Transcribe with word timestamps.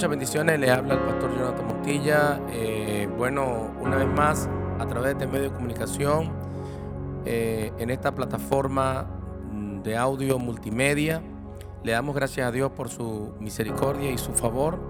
Muchas 0.00 0.10
bendiciones, 0.12 0.58
le 0.58 0.70
habla 0.70 0.94
el 0.94 1.00
pastor 1.00 1.30
Jonathan 1.36 1.66
Montilla. 1.66 2.40
Eh, 2.52 3.06
bueno, 3.18 3.70
una 3.82 3.96
vez 3.96 4.08
más, 4.08 4.48
a 4.78 4.86
través 4.86 5.08
de 5.08 5.12
este 5.12 5.26
medio 5.26 5.50
de 5.50 5.54
comunicación, 5.54 6.32
eh, 7.26 7.70
en 7.78 7.90
esta 7.90 8.14
plataforma 8.14 9.10
de 9.84 9.98
audio 9.98 10.38
multimedia, 10.38 11.20
le 11.84 11.92
damos 11.92 12.14
gracias 12.14 12.48
a 12.48 12.50
Dios 12.50 12.70
por 12.70 12.88
su 12.88 13.34
misericordia 13.40 14.10
y 14.10 14.16
su 14.16 14.32
favor 14.32 14.80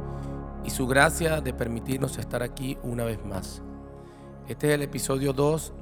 y 0.64 0.70
su 0.70 0.86
gracia 0.86 1.40
de 1.40 1.54
permitirnos 1.54 2.16
estar 2.16 2.45
aquí 2.45 2.79
una 2.84 3.02
vez 3.02 3.18
más. 3.24 3.62
Este 4.46 4.68
es 4.68 4.74
el 4.74 4.82
episodio 4.82 5.32
2 5.32 5.72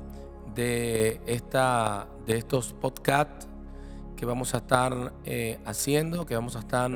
de, 0.55 1.21
esta, 1.27 2.09
de 2.25 2.39
estos 2.39 2.73
podcasts 2.73 3.47
que 4.17 4.25
vamos 4.25 4.55
a 4.55 4.57
estar 4.57 5.13
eh, 5.27 5.59
haciendo, 5.67 6.25
que 6.25 6.35
vamos 6.35 6.57
a 6.57 6.61
estar 6.61 6.91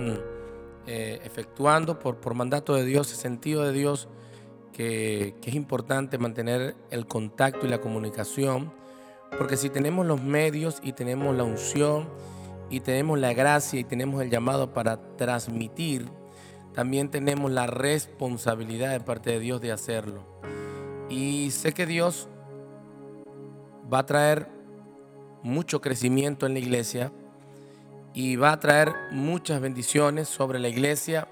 eh, 0.86 1.20
efectuando 1.24 1.98
por, 1.98 2.16
por 2.16 2.34
mandato 2.34 2.74
de 2.74 2.84
Dios, 2.84 3.10
el 3.12 3.18
sentido 3.18 3.64
de 3.64 3.72
Dios, 3.72 4.08
que, 4.72 5.34
que 5.40 5.50
es 5.50 5.56
importante 5.56 6.18
mantener 6.18 6.74
el 6.90 7.06
contacto 7.06 7.66
y 7.66 7.68
la 7.68 7.80
comunicación, 7.80 8.72
porque 9.38 9.56
si 9.56 9.70
tenemos 9.70 10.06
los 10.06 10.22
medios 10.22 10.80
y 10.82 10.92
tenemos 10.92 11.36
la 11.36 11.44
unción 11.44 12.08
y 12.70 12.80
tenemos 12.80 13.18
la 13.18 13.32
gracia 13.32 13.80
y 13.80 13.84
tenemos 13.84 14.22
el 14.22 14.30
llamado 14.30 14.72
para 14.72 15.16
transmitir, 15.16 16.08
también 16.74 17.10
tenemos 17.10 17.50
la 17.50 17.66
responsabilidad 17.66 18.92
de 18.92 19.00
parte 19.00 19.30
de 19.30 19.40
Dios 19.40 19.60
de 19.60 19.72
hacerlo. 19.72 20.24
Y 21.10 21.50
sé 21.50 21.72
que 21.72 21.86
Dios 21.86 22.28
va 23.92 24.00
a 24.00 24.06
traer 24.06 24.48
mucho 25.42 25.80
crecimiento 25.80 26.46
en 26.46 26.54
la 26.54 26.60
iglesia 26.60 27.12
y 28.14 28.36
va 28.36 28.52
a 28.52 28.60
traer 28.60 28.92
muchas 29.10 29.60
bendiciones 29.60 30.28
sobre 30.28 30.58
la 30.58 30.68
iglesia 30.68 31.28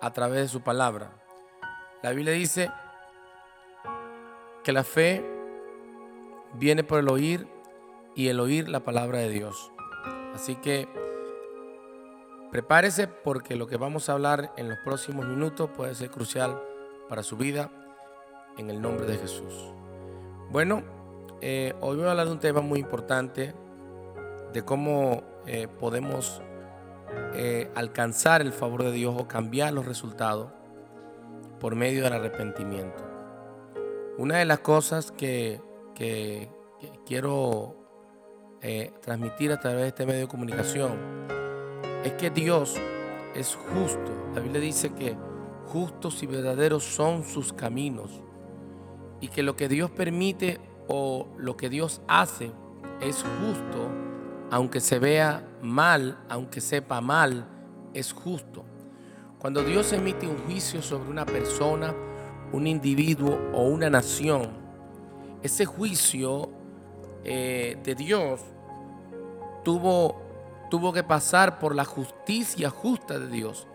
a 0.00 0.12
través 0.12 0.42
de 0.42 0.48
su 0.48 0.60
palabra. 0.60 1.12
La 2.02 2.10
Biblia 2.10 2.32
dice 2.32 2.70
que 4.62 4.72
la 4.72 4.84
fe 4.84 5.24
viene 6.54 6.84
por 6.84 6.98
el 6.98 7.08
oír 7.08 7.46
y 8.14 8.28
el 8.28 8.40
oír 8.40 8.68
la 8.68 8.80
palabra 8.80 9.18
de 9.18 9.30
Dios. 9.30 9.72
Así 10.34 10.56
que 10.56 10.88
prepárese 12.50 13.06
porque 13.06 13.56
lo 13.56 13.66
que 13.66 13.76
vamos 13.76 14.08
a 14.08 14.12
hablar 14.12 14.52
en 14.56 14.68
los 14.68 14.78
próximos 14.78 15.26
minutos 15.26 15.70
puede 15.70 15.94
ser 15.94 16.10
crucial 16.10 16.60
para 17.08 17.22
su 17.22 17.36
vida 17.36 17.70
en 18.58 18.68
el 18.68 18.82
nombre 18.82 19.06
de 19.06 19.16
Jesús. 19.16 19.72
Bueno, 20.50 20.82
eh, 21.40 21.74
hoy 21.80 21.96
voy 21.96 22.06
a 22.06 22.10
hablar 22.10 22.26
de 22.26 22.32
un 22.32 22.40
tema 22.40 22.60
muy 22.60 22.78
importante, 22.78 23.54
de 24.52 24.64
cómo 24.64 25.31
eh, 25.46 25.68
podemos 25.80 26.42
eh, 27.34 27.70
alcanzar 27.74 28.40
el 28.40 28.52
favor 28.52 28.84
de 28.84 28.92
Dios 28.92 29.14
o 29.18 29.28
cambiar 29.28 29.72
los 29.72 29.86
resultados 29.86 30.50
por 31.60 31.76
medio 31.76 32.04
del 32.04 32.12
arrepentimiento. 32.12 33.04
Una 34.18 34.38
de 34.38 34.44
las 34.44 34.60
cosas 34.60 35.12
que, 35.12 35.60
quiero 37.06 37.76
transmitir 39.00 39.52
a 39.52 39.60
través 39.60 39.82
de 39.82 39.88
este 39.88 40.06
medio 40.06 40.22
de 40.22 40.28
comunicación 40.28 40.98
es 42.04 42.12
que 42.14 42.30
Dios 42.30 42.76
es 43.34 43.54
justo. 43.54 44.10
La 44.34 44.40
Biblia 44.40 44.60
dice 44.60 44.92
que 44.92 45.16
justos 45.66 46.22
y 46.22 46.26
verdaderos 46.26 46.84
son 46.84 47.24
sus 47.24 47.52
caminos 47.52 48.22
y 49.20 49.28
que 49.28 49.42
lo 49.42 49.56
que 49.56 49.68
Dios 49.68 49.90
permite 49.90 50.60
o 50.88 51.28
lo 51.38 51.56
que 51.56 51.68
Dios 51.68 52.02
hace 52.08 52.52
es 53.00 53.24
justo, 53.40 53.88
aunque 54.52 54.80
se 54.80 54.98
vea 54.98 55.42
mal, 55.62 56.18
aunque 56.28 56.60
sepa 56.60 57.00
mal, 57.00 57.46
es 57.94 58.12
justo. 58.12 58.62
Cuando 59.38 59.64
Dios 59.64 59.94
emite 59.94 60.26
un 60.26 60.36
juicio 60.44 60.82
sobre 60.82 61.08
una 61.08 61.24
persona, 61.24 61.94
un 62.52 62.66
individuo 62.66 63.40
o 63.54 63.62
una 63.62 63.88
nación, 63.88 64.50
ese 65.42 65.64
juicio 65.64 66.50
eh, 67.24 67.78
de 67.82 67.94
Dios 67.94 68.42
tuvo, 69.64 70.20
tuvo 70.68 70.92
que 70.92 71.02
pasar 71.02 71.58
por 71.58 71.74
la 71.74 71.86
justicia 71.86 72.68
justa 72.68 73.18
de 73.18 73.28
Dios. 73.28 73.66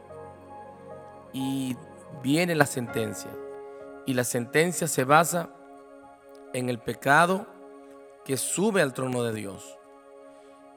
Y 1.34 1.76
viene 2.22 2.54
la 2.54 2.68
sentencia. 2.68 3.32
Y 4.06 4.14
la 4.14 4.24
sentencia 4.24 4.88
se 4.88 5.06
basa 5.06 5.50
en 6.54 6.70
el 6.70 6.78
pecado 6.78 7.48
que 8.24 8.38
sube 8.38 8.84
al 8.84 8.94
trono 8.94 9.24
de 9.24 9.34
Dios. 9.34 9.77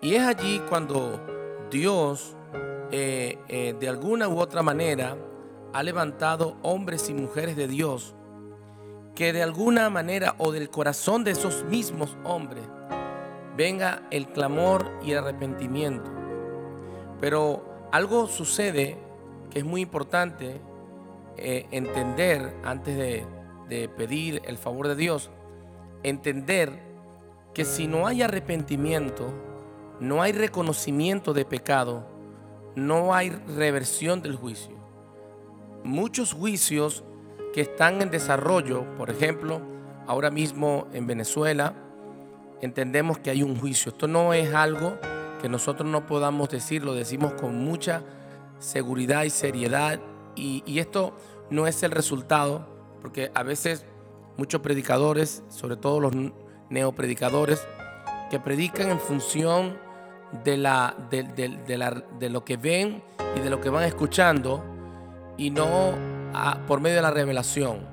Y 0.01 0.15
es 0.15 0.23
allí 0.23 0.61
cuando 0.69 1.21
Dios, 1.71 2.37
eh, 2.91 3.39
eh, 3.49 3.75
de 3.79 3.89
alguna 3.89 4.29
u 4.29 4.39
otra 4.39 4.63
manera, 4.63 5.17
ha 5.73 5.83
levantado 5.83 6.57
hombres 6.63 7.09
y 7.11 7.15
mujeres 7.15 7.57
de 7.57 7.69
Dios 7.69 8.15
que 9.15 9.33
de 9.33 9.43
alguna 9.43 9.91
manera 9.91 10.35
o 10.39 10.53
del 10.53 10.71
corazón 10.71 11.25
de 11.25 11.33
esos 11.33 11.65
mismos 11.65 12.17
hombres 12.25 12.65
venga 13.57 14.03
el 14.11 14.29
clamor 14.29 14.91
y 15.03 15.13
el 15.13 15.19
arrepentimiento. 15.19 16.11
Pero 17.21 17.89
algo 17.93 18.27
sucede 18.27 18.97
que 19.51 19.59
es 19.59 19.65
muy 19.65 19.83
importante 19.83 20.61
eh, 21.37 21.67
entender 21.71 22.55
antes 22.65 22.97
de 22.97 23.89
pedir 23.97 24.43
el 24.47 24.59
favor 24.59 24.89
de 24.89 24.97
Dios 24.97 25.31
entender 26.03 26.73
que 27.55 27.65
si 27.65 27.87
no 27.87 28.07
hay 28.07 28.23
arrepentimiento, 28.23 29.33
no 30.01 30.23
hay 30.23 30.33
reconocimiento 30.33 31.35
de 31.35 31.45
pecado, 31.45 32.07
no 32.75 33.15
hay 33.15 33.31
reversión 33.31 34.23
del 34.23 34.35
juicio. 34.35 34.75
Muchos 35.85 36.33
juicios 36.33 37.05
que 37.53 37.61
están 37.61 38.01
en 38.01 38.11
desarrollo, 38.11 38.85
por 38.97 39.11
ejemplo, 39.11 39.61
ahora 40.07 40.31
mismo 40.31 40.87
en 40.93 41.07
Venezuela, 41.07 41.75
entendemos 42.63 43.19
que 43.19 43.31
hay 43.31 43.43
un 43.43 43.59
juicio. 43.59 43.93
Esto 43.93 44.09
no 44.09 44.33
es 44.33 44.55
algo 44.55 44.99
que 45.43 45.49
nosotros 45.49 45.89
no 45.89 46.07
podamos 46.07 46.49
decir, 46.49 46.85
lo 46.85 46.95
decimos 46.95 47.35
con 47.35 47.63
mucha 47.63 48.03
seguridad 48.59 49.25
y 49.25 49.31
seriedad. 49.31 50.01
Y, 50.35 50.63
y 50.65 50.79
esto 50.79 51.15
no 51.51 51.67
es 51.67 51.83
el 51.83 51.91
resultado, 51.91 52.67
porque 53.03 53.31
a 53.35 53.43
veces 53.43 53.85
muchos 54.37 54.61
predicadores, 54.61 55.43
sobre 55.49 55.77
todo 55.77 56.01
los 56.01 56.13
neopredicadores, 56.71 57.67
que 58.31 58.39
predican 58.39 58.91
en 58.91 59.01
función 59.01 59.90
de, 60.45 60.57
la, 60.57 60.95
de, 61.11 62.31
lo 62.31 62.45
que 62.45 62.57
ven 62.57 63.03
y 63.37 63.41
de 63.41 63.51
lo 63.51 63.61
que 63.61 63.71
van 63.71 63.85
escuchando 63.85 64.65
y 65.37 65.51
no 65.51 65.95
por 66.67 66.81
medio 66.81 66.97
de 66.97 67.03
la 67.03 67.11
revelación. 67.11 67.89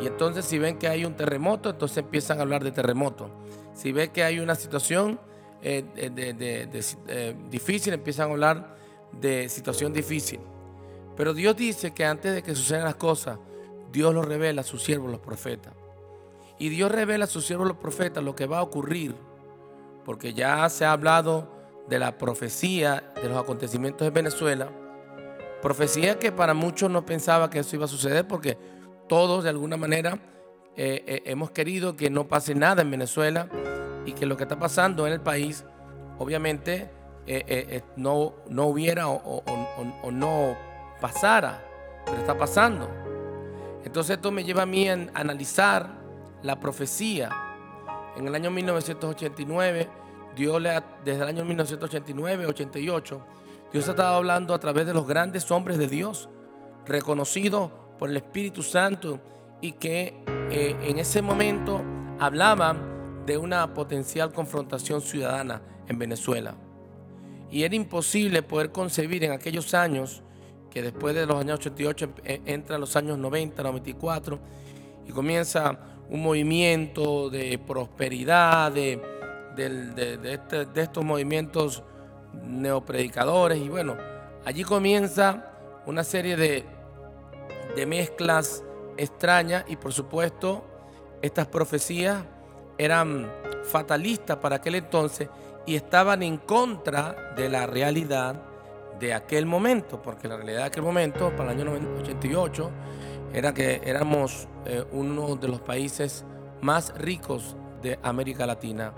Y 0.00 0.06
entonces 0.06 0.44
si 0.44 0.58
ven 0.58 0.78
que 0.78 0.88
hay 0.88 1.04
un 1.04 1.14
terremoto, 1.14 1.70
entonces 1.70 1.98
empiezan 1.98 2.38
a 2.38 2.42
hablar 2.42 2.62
de 2.64 2.72
terremoto. 2.72 3.30
Si 3.74 3.92
ven 3.92 4.10
que 4.10 4.24
hay 4.24 4.40
una 4.40 4.54
situación 4.54 5.20
eh, 5.62 5.84
eh, 5.96 7.36
difícil, 7.50 7.94
empiezan 7.94 8.28
a 8.28 8.32
hablar 8.32 8.76
de 9.12 9.48
situación 9.48 9.92
difícil. 9.92 10.40
Pero 11.16 11.32
Dios 11.32 11.56
dice 11.56 11.92
que 11.92 12.04
antes 12.04 12.34
de 12.34 12.42
que 12.42 12.54
sucedan 12.54 12.84
las 12.84 12.96
cosas, 12.96 13.38
Dios 13.90 14.12
lo 14.12 14.22
revela 14.22 14.60
a 14.60 14.64
sus 14.64 14.82
siervos 14.82 15.10
los 15.10 15.20
profetas. 15.20 15.72
Y 16.58 16.68
Dios 16.68 16.90
revela 16.90 17.24
a 17.24 17.28
sus 17.28 17.46
siervos 17.46 17.66
los 17.66 17.76
profetas 17.76 18.22
lo 18.22 18.34
que 18.34 18.46
va 18.46 18.58
a 18.58 18.62
ocurrir, 18.62 19.14
porque 20.04 20.34
ya 20.34 20.68
se 20.68 20.84
ha 20.84 20.92
hablado 20.92 21.55
de 21.88 21.98
la 21.98 22.18
profecía 22.18 23.12
de 23.22 23.28
los 23.28 23.38
acontecimientos 23.38 24.04
de 24.04 24.10
Venezuela, 24.10 24.68
profecía 25.62 26.18
que 26.18 26.32
para 26.32 26.54
muchos 26.54 26.90
no 26.90 27.06
pensaba 27.06 27.50
que 27.50 27.60
eso 27.60 27.76
iba 27.76 27.84
a 27.84 27.88
suceder, 27.88 28.26
porque 28.26 28.58
todos 29.08 29.44
de 29.44 29.50
alguna 29.50 29.76
manera 29.76 30.18
eh, 30.76 31.02
eh, 31.06 31.22
hemos 31.26 31.50
querido 31.50 31.96
que 31.96 32.10
no 32.10 32.28
pase 32.28 32.54
nada 32.54 32.82
en 32.82 32.90
Venezuela 32.90 33.48
y 34.04 34.12
que 34.12 34.26
lo 34.26 34.36
que 34.36 34.42
está 34.42 34.58
pasando 34.58 35.06
en 35.06 35.12
el 35.12 35.20
país, 35.20 35.64
obviamente, 36.18 36.90
eh, 37.26 37.82
no, 37.96 38.34
no 38.48 38.66
hubiera 38.66 39.08
o, 39.08 39.42
o 40.02 40.10
no 40.10 40.56
pasara, 41.00 41.64
pero 42.04 42.18
está 42.18 42.36
pasando. 42.36 42.88
Entonces 43.84 44.16
esto 44.16 44.30
me 44.30 44.44
lleva 44.44 44.62
a 44.62 44.66
mí 44.66 44.88
a 44.88 44.92
analizar 45.14 45.88
la 46.42 46.60
profecía. 46.60 47.30
En 48.16 48.26
el 48.26 48.34
año 48.34 48.50
1989, 48.50 49.88
Dios 50.36 50.60
le, 50.60 50.82
desde 51.02 51.22
el 51.22 51.28
año 51.28 51.44
1989, 51.44 52.46
88, 52.46 53.26
Dios 53.72 53.88
ha 53.88 53.90
estado 53.92 54.16
hablando 54.16 54.52
a 54.54 54.60
través 54.60 54.86
de 54.86 54.92
los 54.92 55.06
grandes 55.06 55.50
hombres 55.50 55.78
de 55.78 55.88
Dios, 55.88 56.28
reconocidos 56.84 57.70
por 57.98 58.10
el 58.10 58.18
Espíritu 58.18 58.62
Santo 58.62 59.18
y 59.62 59.72
que 59.72 60.22
eh, 60.50 60.76
en 60.82 60.98
ese 60.98 61.22
momento 61.22 61.82
hablaban 62.20 63.24
de 63.24 63.38
una 63.38 63.72
potencial 63.72 64.30
confrontación 64.32 65.00
ciudadana 65.00 65.62
en 65.88 65.98
Venezuela. 65.98 66.54
Y 67.50 67.62
era 67.62 67.74
imposible 67.74 68.42
poder 68.42 68.70
concebir 68.72 69.24
en 69.24 69.32
aquellos 69.32 69.72
años 69.72 70.22
que 70.70 70.82
después 70.82 71.14
de 71.14 71.24
los 71.24 71.40
años 71.40 71.60
88 71.60 72.10
eh, 72.24 72.42
entran 72.44 72.80
los 72.80 72.94
años 72.94 73.16
90, 73.16 73.62
94 73.62 74.38
y 75.08 75.12
comienza 75.12 75.78
un 76.10 76.22
movimiento 76.22 77.30
de 77.30 77.58
prosperidad, 77.58 78.70
de, 78.72 79.15
este, 79.56 80.64
de, 80.66 80.82
estos 80.82 81.04
movimientos 81.04 81.82
neopredicadores 82.44 83.58
y 83.58 83.68
bueno, 83.68 83.96
allí 84.44 84.62
comienza 84.62 85.52
una 85.86 86.04
serie 86.04 86.36
de, 86.36 86.64
de 87.74 87.86
mezclas 87.86 88.62
extrañas 88.96 89.64
y 89.68 89.76
por 89.76 89.92
supuesto 89.92 90.64
estas 91.22 91.46
profecías 91.46 92.22
eran 92.78 93.30
fatalistas 93.64 94.36
para 94.36 94.56
aquel 94.56 94.76
entonces 94.76 95.28
y 95.66 95.74
estaban 95.74 96.22
en 96.22 96.38
contra 96.38 97.34
de 97.36 97.48
la 97.48 97.66
realidad 97.66 98.40
de 98.98 99.12
aquel 99.12 99.46
momento, 99.46 100.00
porque 100.00 100.28
la 100.28 100.36
realidad 100.36 100.60
de 100.60 100.64
aquel 100.64 100.82
momento, 100.82 101.34
para 101.36 101.52
el 101.52 101.60
año 101.60 101.72
88, 102.00 102.70
era 103.34 103.52
que 103.52 103.82
éramos 103.84 104.48
eh, 104.64 104.84
uno 104.92 105.36
de 105.36 105.48
los 105.48 105.60
países 105.60 106.24
más 106.62 106.96
ricos 106.96 107.56
de 107.82 107.98
América 108.02 108.46
Latina. 108.46 108.94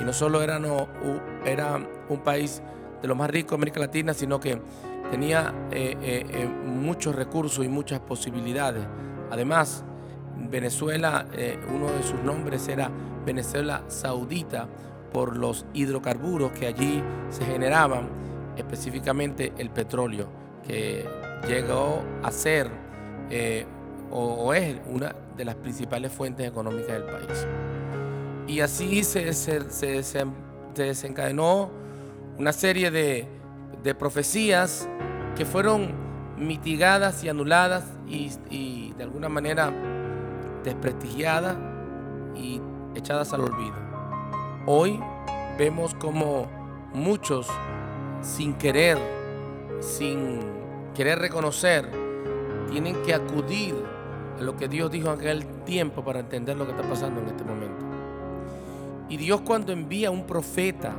Y 0.00 0.04
no 0.04 0.12
solo 0.12 0.42
era, 0.42 0.60
era 1.44 1.80
un 2.08 2.20
país 2.20 2.62
de 3.02 3.08
los 3.08 3.16
más 3.16 3.30
ricos 3.30 3.50
de 3.50 3.56
América 3.56 3.80
Latina, 3.80 4.14
sino 4.14 4.40
que 4.40 4.60
tenía 5.10 5.52
eh, 5.70 5.96
eh, 6.02 6.48
muchos 6.64 7.14
recursos 7.14 7.64
y 7.64 7.68
muchas 7.68 8.00
posibilidades. 8.00 8.84
Además, 9.30 9.84
Venezuela, 10.36 11.26
uno 11.72 11.92
de 11.92 12.02
sus 12.02 12.20
nombres 12.22 12.66
era 12.66 12.90
Venezuela 13.24 13.84
Saudita 13.88 14.66
por 15.12 15.36
los 15.36 15.66
hidrocarburos 15.74 16.52
que 16.52 16.66
allí 16.66 17.02
se 17.28 17.44
generaban, 17.44 18.08
específicamente 18.56 19.52
el 19.58 19.70
petróleo, 19.70 20.28
que 20.66 21.06
llegó 21.46 22.02
a 22.22 22.30
ser 22.30 22.70
eh, 23.30 23.66
o, 24.10 24.52
es 24.54 24.76
una 24.86 25.14
de 25.36 25.44
las 25.44 25.54
principales 25.54 26.12
fuentes 26.12 26.46
económicas 26.48 26.92
del 26.92 27.04
país. 27.04 27.46
Y 28.50 28.62
así 28.62 29.04
se, 29.04 29.32
desencadenó 30.74 31.70
una 32.36 32.52
serie 32.52 32.90
de, 32.90 33.94
profecías 33.94 34.88
que 35.36 35.44
fueron 35.44 35.92
mitigadas 36.36 37.22
y 37.22 37.28
anuladas 37.28 37.84
y, 38.08 38.32
y 38.50 38.92
de 38.94 39.04
alguna 39.04 39.28
manera 39.28 39.72
desprestigiadas 40.64 41.56
y 42.34 42.60
echadas 42.96 43.32
al 43.32 43.42
olvido. 43.42 43.76
Hoy 44.66 44.98
vemos 45.56 45.94
como 45.94 46.48
muchos, 46.92 47.46
sin 48.20 48.54
querer, 48.54 48.98
sin 49.78 50.40
querer 50.96 51.20
reconocer, 51.20 51.88
tienen 52.68 53.00
que 53.04 53.14
acudir 53.14 53.76
a 54.40 54.42
lo 54.42 54.56
que 54.56 54.66
Dios 54.66 54.90
dijo 54.90 55.12
en 55.12 55.20
aquel 55.20 55.46
tiempo 55.64 56.02
para 56.02 56.18
entender 56.18 56.56
lo 56.56 56.64
que 56.66 56.72
está 56.72 56.82
pasando 56.82 57.20
en 57.20 57.28
este 57.28 57.44
momento. 57.44 57.89
Y 59.10 59.18
Dios 59.18 59.42
cuando 59.42 59.72
envía 59.72 60.10
un 60.10 60.26
profeta, 60.26 60.94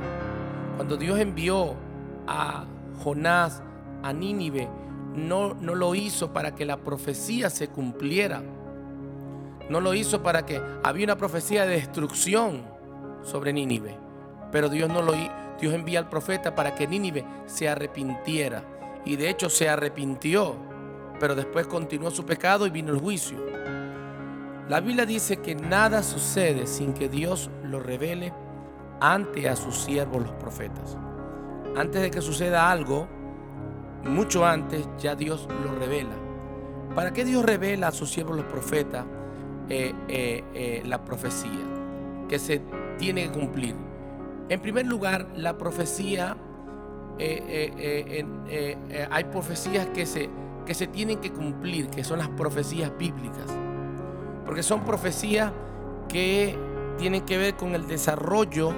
cuando 0.76 0.96
Dios 0.96 1.18
envió 1.18 1.74
a 2.28 2.64
Jonás 3.02 3.60
a 4.04 4.12
Nínive, 4.12 4.68
no, 5.16 5.54
no 5.54 5.74
lo 5.74 5.94
hizo 5.96 6.32
para 6.32 6.54
que 6.54 6.64
la 6.64 6.76
profecía 6.76 7.50
se 7.50 7.68
cumpliera 7.68 8.42
no 9.68 9.80
lo 9.80 9.94
hizo 9.94 10.22
para 10.22 10.44
que 10.44 10.60
había 10.82 11.04
una 11.04 11.16
profecía 11.16 11.64
de 11.64 11.76
destrucción 11.76 12.62
sobre 13.22 13.52
Nínive. 13.52 13.96
Pero 14.50 14.68
Dios 14.68 14.90
no 14.90 15.02
lo 15.02 15.14
Dios 15.60 15.74
envía 15.74 15.98
al 15.98 16.08
profeta 16.08 16.54
para 16.54 16.74
que 16.74 16.86
Nínive 16.86 17.24
se 17.46 17.68
arrepintiera. 17.68 18.64
Y 19.04 19.16
de 19.16 19.30
hecho 19.30 19.48
se 19.48 19.68
arrepintió, 19.68 20.56
pero 21.18 21.34
después 21.34 21.66
continuó 21.66 22.10
su 22.10 22.26
pecado 22.26 22.66
y 22.66 22.70
vino 22.70 22.92
el 22.92 22.98
juicio. 22.98 23.38
La 24.72 24.80
Biblia 24.80 25.04
dice 25.04 25.36
que 25.36 25.54
nada 25.54 26.02
sucede 26.02 26.66
sin 26.66 26.94
que 26.94 27.10
Dios 27.10 27.50
lo 27.62 27.78
revele 27.78 28.32
ante 29.02 29.46
a 29.46 29.54
sus 29.54 29.76
siervos 29.76 30.22
los 30.22 30.32
profetas. 30.32 30.96
Antes 31.76 32.00
de 32.00 32.10
que 32.10 32.22
suceda 32.22 32.70
algo, 32.70 33.06
mucho 34.04 34.46
antes 34.46 34.88
ya 34.98 35.14
Dios 35.14 35.46
lo 35.62 35.74
revela. 35.78 36.14
¿Para 36.94 37.12
qué 37.12 37.26
Dios 37.26 37.44
revela 37.44 37.88
a 37.88 37.92
sus 37.92 38.10
siervos 38.10 38.34
los 38.34 38.46
profetas? 38.46 39.04
Eh, 39.68 39.92
eh, 40.08 40.42
eh, 40.54 40.82
la 40.86 41.04
profecía 41.04 41.66
que 42.26 42.38
se 42.38 42.62
tiene 42.96 43.24
que 43.24 43.32
cumplir. 43.32 43.74
En 44.48 44.58
primer 44.62 44.86
lugar, 44.86 45.28
la 45.36 45.58
profecía, 45.58 46.34
hay 49.10 49.24
profecías 49.24 49.86
que 49.88 50.06
se, 50.06 50.30
que 50.64 50.72
se 50.72 50.86
tienen 50.86 51.18
que 51.18 51.30
cumplir, 51.30 51.88
que 51.88 52.02
son 52.04 52.20
las 52.20 52.30
profecías 52.30 52.90
bíblicas, 52.96 53.54
porque 54.52 54.62
son 54.62 54.84
profecías 54.84 55.50
que 56.10 56.54
tienen 56.98 57.22
que 57.22 57.38
ver 57.38 57.54
con 57.54 57.74
el 57.74 57.88
desarrollo 57.88 58.74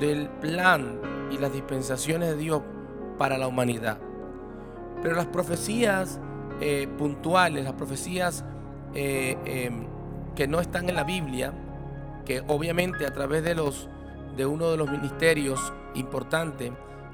del 0.00 0.28
plan 0.28 0.98
y 1.30 1.38
las 1.38 1.52
dispensaciones 1.52 2.30
de 2.30 2.36
Dios 2.36 2.62
para 3.16 3.38
la 3.38 3.46
humanidad. 3.46 3.98
Pero 5.00 5.14
las 5.14 5.26
profecías 5.26 6.18
puntuales, 6.98 7.62
las 7.62 7.74
profecías 7.74 8.44
em, 8.92 9.86
que 10.34 10.48
no 10.48 10.58
están 10.58 10.88
en 10.88 10.96
la 10.96 11.04
Biblia, 11.04 11.52
que 12.26 12.42
obviamente 12.48 13.06
a 13.06 13.12
través 13.12 13.44
de, 13.44 13.54
los, 13.54 13.88
de 14.36 14.46
uno 14.46 14.72
de 14.72 14.76
los 14.76 14.90
ministerios 14.90 15.72
importantes, 15.94 16.72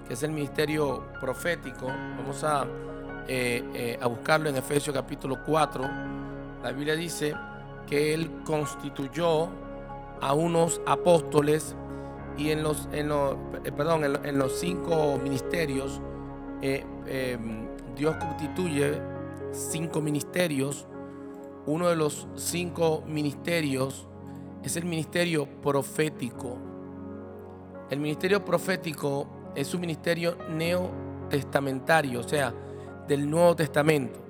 que 0.09 0.15
es 0.15 0.23
el 0.23 0.33
ministerio 0.33 1.05
profético, 1.21 1.89
vamos 1.89 2.45
a, 2.45 2.65
eh, 3.29 3.63
eh, 3.75 3.99
a 4.01 4.07
buscarlo 4.07 4.49
en 4.49 4.57
Efesios 4.57 4.97
capítulo 4.97 5.41
4, 5.45 5.85
la 6.63 6.73
Biblia 6.73 6.97
dice 6.97 7.35
que 7.91 8.15
Él 8.15 8.31
constituyó 8.45 9.51
a 10.23 10.33
unos 10.33 10.81
apóstoles 10.87 11.77
y 12.39 12.51
en 12.51 12.63
los, 12.63 12.89
en 12.93 13.09
los, 13.09 13.35
eh, 13.65 13.73
perdón, 13.73 14.05
en, 14.25 14.39
los 14.39 14.59
cinco 14.59 15.19
ministerios, 15.23 16.01
Dios 17.97 18.17
constituye 18.17 19.01
cinco 19.53 20.01
ministerios 20.01 20.87
uno 21.67 21.89
de 21.89 21.97
los 21.97 22.27
cinco 22.37 23.05
ministerios 23.07 24.09
es 24.63 24.77
el 24.77 24.85
ministerio 24.85 25.47
profético. 25.47 26.59
El 27.91 28.01
ministerio 28.01 28.45
profético 28.45 29.53
es 29.55 29.75
un 29.75 29.83
ministerio 29.83 30.37
neotestamentario, 30.51 32.21
o 32.21 32.23
sea, 32.23 32.55
del 33.07 33.29
Nuevo 33.29 33.55
Testamento. 33.57 34.21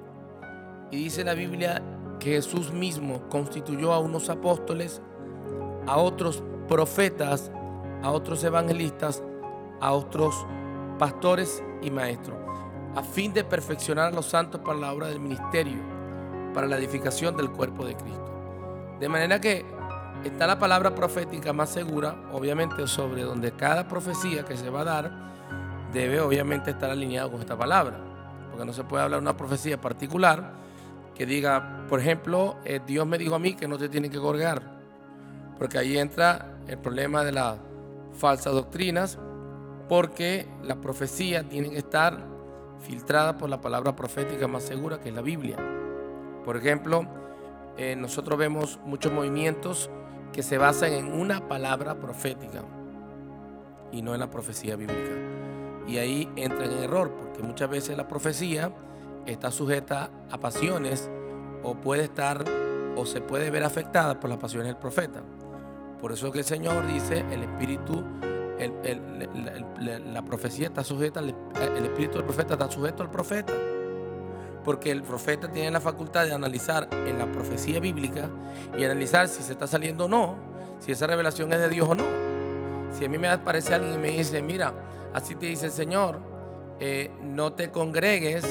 Y 0.90 0.96
dice 1.04 1.24
la 1.24 1.34
Biblia 1.34 1.82
que 2.20 2.30
Jesús 2.30 2.72
mismo 2.72 3.28
constituyó 3.28 3.92
a 3.92 3.98
unos 3.98 4.28
apóstoles, 4.28 5.02
a 5.88 5.96
otros 5.96 6.44
profetas, 6.68 7.50
a 8.02 8.12
otros 8.12 8.44
evangelistas, 8.44 9.24
a 9.80 9.90
otros 9.92 10.46
pastores 10.98 11.62
y 11.82 11.90
maestros, 11.90 12.36
a 12.94 13.02
fin 13.02 13.32
de 13.32 13.42
perfeccionar 13.42 14.12
a 14.12 14.14
los 14.14 14.26
santos 14.26 14.60
para 14.60 14.78
la 14.78 14.92
obra 14.92 15.08
del 15.08 15.18
ministerio 15.18 16.00
para 16.52 16.66
la 16.66 16.76
edificación 16.76 17.36
del 17.36 17.50
cuerpo 17.50 17.84
de 17.84 17.94
Cristo. 17.94 18.96
De 18.98 19.08
manera 19.08 19.40
que 19.40 19.64
está 20.24 20.46
la 20.46 20.58
palabra 20.58 20.94
profética 20.94 21.52
más 21.52 21.70
segura, 21.70 22.16
obviamente, 22.32 22.86
sobre 22.86 23.22
donde 23.22 23.52
cada 23.52 23.88
profecía 23.88 24.44
que 24.44 24.56
se 24.56 24.70
va 24.70 24.80
a 24.80 24.84
dar 24.84 25.10
debe 25.92 26.20
obviamente 26.20 26.70
estar 26.70 26.90
alineado 26.90 27.32
con 27.32 27.40
esta 27.40 27.56
palabra. 27.56 27.98
Porque 28.50 28.64
no 28.64 28.72
se 28.72 28.84
puede 28.84 29.04
hablar 29.04 29.20
de 29.20 29.24
una 29.24 29.36
profecía 29.36 29.80
particular 29.80 30.59
que 31.20 31.26
diga, 31.26 31.84
por 31.86 32.00
ejemplo, 32.00 32.56
eh, 32.64 32.80
Dios 32.86 33.06
me 33.06 33.18
dijo 33.18 33.34
a 33.34 33.38
mí 33.38 33.52
que 33.52 33.68
no 33.68 33.76
te 33.76 33.90
tiene 33.90 34.08
que 34.08 34.18
colgar. 34.18 34.62
Porque 35.58 35.76
ahí 35.76 35.98
entra 35.98 36.56
el 36.66 36.78
problema 36.78 37.24
de 37.24 37.32
las 37.32 37.58
falsas 38.14 38.54
doctrinas, 38.54 39.18
porque 39.86 40.48
las 40.62 40.78
profecías 40.78 41.46
tienen 41.46 41.72
que 41.72 41.76
estar 41.76 42.26
filtradas 42.78 43.34
por 43.34 43.50
la 43.50 43.60
palabra 43.60 43.94
profética 43.94 44.48
más 44.48 44.62
segura 44.62 44.98
que 44.98 45.10
es 45.10 45.14
la 45.14 45.20
Biblia. 45.20 45.58
Por 46.42 46.56
ejemplo, 46.56 47.06
eh, 47.76 47.96
nosotros 47.96 48.38
vemos 48.38 48.80
muchos 48.86 49.12
movimientos 49.12 49.90
que 50.32 50.42
se 50.42 50.56
basan 50.56 50.94
en 50.94 51.12
una 51.12 51.48
palabra 51.48 52.00
profética 52.00 52.62
y 53.92 54.00
no 54.00 54.14
en 54.14 54.20
la 54.20 54.30
profecía 54.30 54.74
bíblica. 54.74 55.12
Y 55.86 55.98
ahí 55.98 56.30
entran 56.36 56.72
en 56.72 56.78
error, 56.78 57.14
porque 57.14 57.42
muchas 57.42 57.68
veces 57.68 57.94
la 57.98 58.08
profecía 58.08 58.72
está 59.32 59.50
sujeta 59.50 60.10
a 60.30 60.38
pasiones 60.38 61.10
o 61.62 61.74
puede 61.74 62.04
estar 62.04 62.44
o 62.96 63.06
se 63.06 63.20
puede 63.20 63.50
ver 63.50 63.64
afectada 63.64 64.18
por 64.18 64.30
las 64.30 64.38
pasiones 64.38 64.68
del 64.68 64.76
profeta. 64.76 65.22
Por 66.00 66.12
eso 66.12 66.32
que 66.32 66.40
el 66.40 66.44
Señor 66.44 66.86
dice, 66.86 67.24
el 67.30 67.42
espíritu, 67.42 68.04
la 69.78 70.22
profecía 70.22 70.68
está 70.68 70.82
sujeta, 70.82 71.20
el 71.20 71.84
espíritu 71.84 72.14
del 72.14 72.24
profeta 72.24 72.54
está 72.54 72.70
sujeto 72.70 73.02
al 73.02 73.10
profeta 73.10 73.52
porque 74.64 74.90
el 74.90 75.02
profeta 75.02 75.50
tiene 75.50 75.70
la 75.70 75.80
facultad 75.80 76.26
de 76.26 76.32
analizar 76.32 76.88
en 76.92 77.18
la 77.18 77.30
profecía 77.30 77.80
bíblica 77.80 78.28
y 78.76 78.84
analizar 78.84 79.28
si 79.28 79.42
se 79.42 79.52
está 79.52 79.66
saliendo 79.66 80.04
o 80.04 80.08
no, 80.08 80.36
si 80.78 80.92
esa 80.92 81.06
revelación 81.06 81.52
es 81.52 81.60
de 81.60 81.68
Dios 81.68 81.88
o 81.88 81.94
no. 81.94 82.04
Si 82.96 83.04
a 83.04 83.08
mí 83.08 83.18
me 83.18 83.28
aparece 83.28 83.74
alguien 83.74 83.94
y 83.94 83.98
me 83.98 84.10
dice, 84.10 84.42
mira, 84.42 84.74
así 85.14 85.34
te 85.34 85.46
dice 85.46 85.66
el 85.66 85.72
Señor, 85.72 86.20
eh, 86.78 87.10
no 87.22 87.52
te 87.52 87.70
congregues 87.70 88.44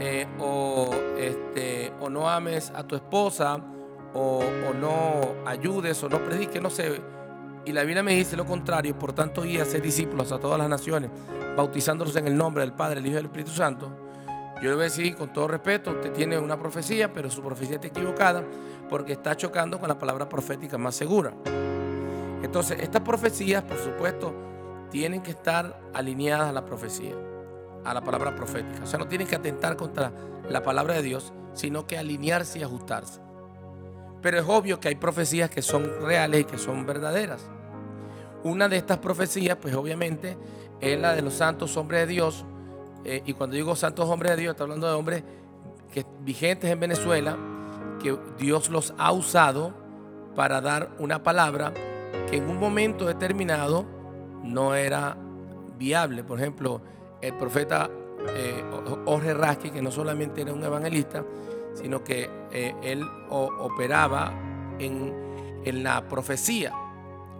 eh, 0.00 0.26
o, 0.38 0.90
este, 1.18 1.92
o 2.00 2.10
no 2.10 2.28
ames 2.28 2.72
a 2.74 2.82
tu 2.84 2.96
esposa 2.96 3.60
o, 4.14 4.40
o, 4.40 4.74
no 4.74 5.46
ayudes 5.46 6.02
o 6.02 6.08
no 6.08 6.18
prediques, 6.18 6.60
no 6.60 6.70
sé. 6.70 7.00
Y 7.64 7.72
la 7.72 7.82
Biblia 7.82 8.02
me 8.02 8.14
dice 8.14 8.36
lo 8.36 8.44
contrario, 8.44 8.98
por 8.98 9.12
tanto, 9.12 9.44
y 9.44 9.58
a 9.58 9.64
ser 9.64 9.82
discípulos 9.82 10.32
a 10.32 10.38
todas 10.38 10.58
las 10.58 10.68
naciones, 10.68 11.10
bautizándolos 11.56 12.14
en 12.16 12.26
el 12.26 12.36
nombre 12.36 12.62
del 12.62 12.72
Padre, 12.72 13.00
el 13.00 13.06
Hijo 13.06 13.14
y 13.14 13.16
del 13.16 13.24
Espíritu 13.26 13.52
Santo 13.52 13.90
Yo 14.56 14.68
le 14.68 14.74
voy 14.74 14.82
a 14.82 14.84
decir 14.84 15.16
con 15.16 15.32
todo 15.32 15.48
respeto, 15.48 15.92
usted 15.92 16.12
tiene 16.12 16.38
una 16.38 16.58
profecía, 16.58 17.12
pero 17.12 17.30
su 17.30 17.42
profecía 17.42 17.76
está 17.76 17.88
equivocada 17.88 18.44
porque 18.90 19.12
está 19.12 19.36
chocando 19.36 19.78
con 19.78 19.88
la 19.88 19.98
palabra 19.98 20.28
profética 20.28 20.76
más 20.76 20.94
segura. 20.94 21.32
Entonces, 22.42 22.78
estas 22.80 23.00
profecías, 23.00 23.62
por 23.62 23.78
supuesto, 23.78 24.34
tienen 24.90 25.22
que 25.22 25.30
estar 25.30 25.80
alineadas 25.94 26.50
a 26.50 26.52
la 26.52 26.64
profecía, 26.64 27.14
a 27.84 27.94
la 27.94 28.02
palabra 28.02 28.34
profética. 28.34 28.84
O 28.84 28.86
sea, 28.86 28.98
no 28.98 29.08
tienen 29.08 29.26
que 29.26 29.36
atentar 29.36 29.76
contra 29.76 30.12
la 30.48 30.62
palabra 30.62 30.94
de 30.94 31.02
Dios, 31.02 31.32
sino 31.52 31.86
que 31.86 31.98
alinearse 31.98 32.58
y 32.58 32.62
ajustarse. 32.62 33.20
Pero 34.22 34.38
es 34.38 34.44
obvio 34.48 34.80
que 34.80 34.88
hay 34.88 34.94
profecías 34.94 35.50
que 35.50 35.62
son 35.62 35.90
reales 36.00 36.40
y 36.40 36.44
que 36.44 36.58
son 36.58 36.86
verdaderas. 36.86 37.48
Una 38.42 38.68
de 38.68 38.76
estas 38.76 38.98
profecías, 38.98 39.56
pues 39.60 39.74
obviamente, 39.74 40.36
es 40.80 40.98
la 40.98 41.14
de 41.14 41.22
los 41.22 41.34
santos 41.34 41.76
hombres 41.76 42.00
de 42.00 42.06
Dios. 42.06 42.44
Eh, 43.04 43.22
y 43.26 43.34
cuando 43.34 43.56
digo 43.56 43.76
santos 43.76 44.08
hombres 44.08 44.32
de 44.32 44.42
Dios, 44.42 44.52
estoy 44.52 44.64
hablando 44.64 44.86
de 44.86 44.94
hombres 44.94 45.24
que, 45.92 46.04
vigentes 46.20 46.70
en 46.70 46.80
Venezuela, 46.80 47.36
que 48.02 48.18
Dios 48.38 48.70
los 48.70 48.94
ha 48.98 49.12
usado 49.12 49.74
para 50.34 50.60
dar 50.60 50.90
una 50.98 51.22
palabra 51.22 51.72
que 52.28 52.36
en 52.36 52.48
un 52.48 52.58
momento 52.58 53.06
determinado 53.06 53.84
no 54.42 54.74
era 54.74 55.16
viable. 55.78 56.24
Por 56.24 56.38
ejemplo, 56.38 56.82
el 57.26 57.34
profeta 57.34 57.90
eh, 58.28 58.64
Jorge 59.04 59.34
Rasky, 59.34 59.70
que 59.70 59.82
no 59.82 59.90
solamente 59.90 60.42
era 60.42 60.52
un 60.52 60.62
evangelista, 60.62 61.24
sino 61.74 62.02
que 62.02 62.30
eh, 62.52 62.74
él 62.82 63.04
operaba 63.30 64.32
en, 64.78 65.22
la 65.82 66.06
profecía. 66.06 66.72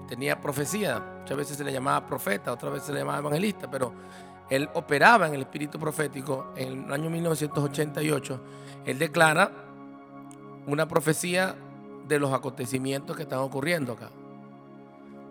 Tenía 0.08 0.40
profecía, 0.40 1.18
muchas 1.20 1.36
veces 1.36 1.56
se 1.56 1.64
le 1.64 1.72
llamaba 1.72 2.06
profeta, 2.06 2.52
otras 2.52 2.72
veces 2.72 2.86
se 2.86 2.92
le 2.92 3.00
llamaba 3.00 3.18
evangelista, 3.18 3.70
pero 3.70 3.92
él 4.48 4.68
operaba 4.74 5.26
en 5.26 5.34
el 5.34 5.42
espíritu 5.42 5.78
profético. 5.78 6.52
En 6.56 6.84
el 6.84 6.92
año 6.92 7.10
1988, 7.10 8.40
él 8.86 8.98
declara 8.98 9.50
una 10.66 10.88
profecía 10.88 11.54
de 12.08 12.18
los 12.18 12.32
acontecimientos 12.32 13.16
que 13.16 13.22
están 13.22 13.40
ocurriendo 13.40 13.92
acá. 13.92 14.10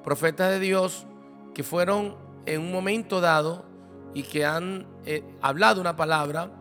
Profetas 0.04 0.50
de 0.50 0.60
Dios 0.60 1.06
que 1.54 1.64
fueron 1.64 2.16
en 2.46 2.62
un 2.62 2.72
momento 2.72 3.22
dado 3.22 3.73
y 4.14 4.24
que 4.24 4.46
han 4.46 4.86
eh, 5.06 5.24
hablado 5.42 5.82
una 5.82 5.96
palabra 5.96 6.52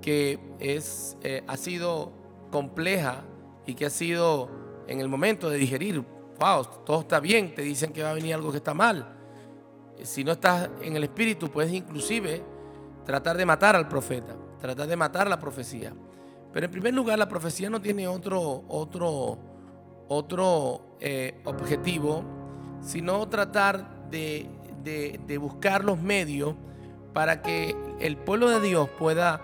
que 0.00 0.38
es, 0.58 1.16
eh, 1.22 1.42
ha 1.46 1.56
sido 1.56 2.12
compleja 2.50 3.24
y 3.66 3.74
que 3.74 3.86
ha 3.86 3.90
sido 3.90 4.48
en 4.86 5.00
el 5.00 5.08
momento 5.08 5.50
de 5.50 5.58
digerir, 5.58 6.04
wow, 6.38 6.64
todo 6.84 7.00
está 7.00 7.20
bien, 7.20 7.54
te 7.54 7.62
dicen 7.62 7.92
que 7.92 8.02
va 8.02 8.10
a 8.10 8.14
venir 8.14 8.34
algo 8.34 8.50
que 8.50 8.58
está 8.58 8.74
mal. 8.74 9.14
Si 10.02 10.22
no 10.22 10.32
estás 10.32 10.68
en 10.82 10.94
el 10.96 11.04
espíritu, 11.04 11.50
puedes 11.50 11.72
inclusive 11.72 12.42
tratar 13.04 13.36
de 13.36 13.46
matar 13.46 13.74
al 13.74 13.88
profeta, 13.88 14.36
tratar 14.60 14.86
de 14.86 14.96
matar 14.96 15.28
la 15.28 15.40
profecía. 15.40 15.92
Pero 16.52 16.66
en 16.66 16.72
primer 16.72 16.94
lugar, 16.94 17.18
la 17.18 17.28
profecía 17.28 17.68
no 17.70 17.80
tiene 17.80 18.06
otro, 18.06 18.64
otro, 18.68 19.38
otro 20.08 20.96
eh, 21.00 21.40
objetivo, 21.44 22.22
sino 22.80 23.28
tratar 23.28 24.08
de, 24.10 24.48
de 24.84 25.38
buscar 25.38 25.84
los 25.84 26.00
medios 26.00 26.54
para 27.16 27.40
que 27.40 27.74
el 27.98 28.18
pueblo 28.18 28.50
de 28.50 28.60
Dios 28.60 28.90
pueda 28.90 29.40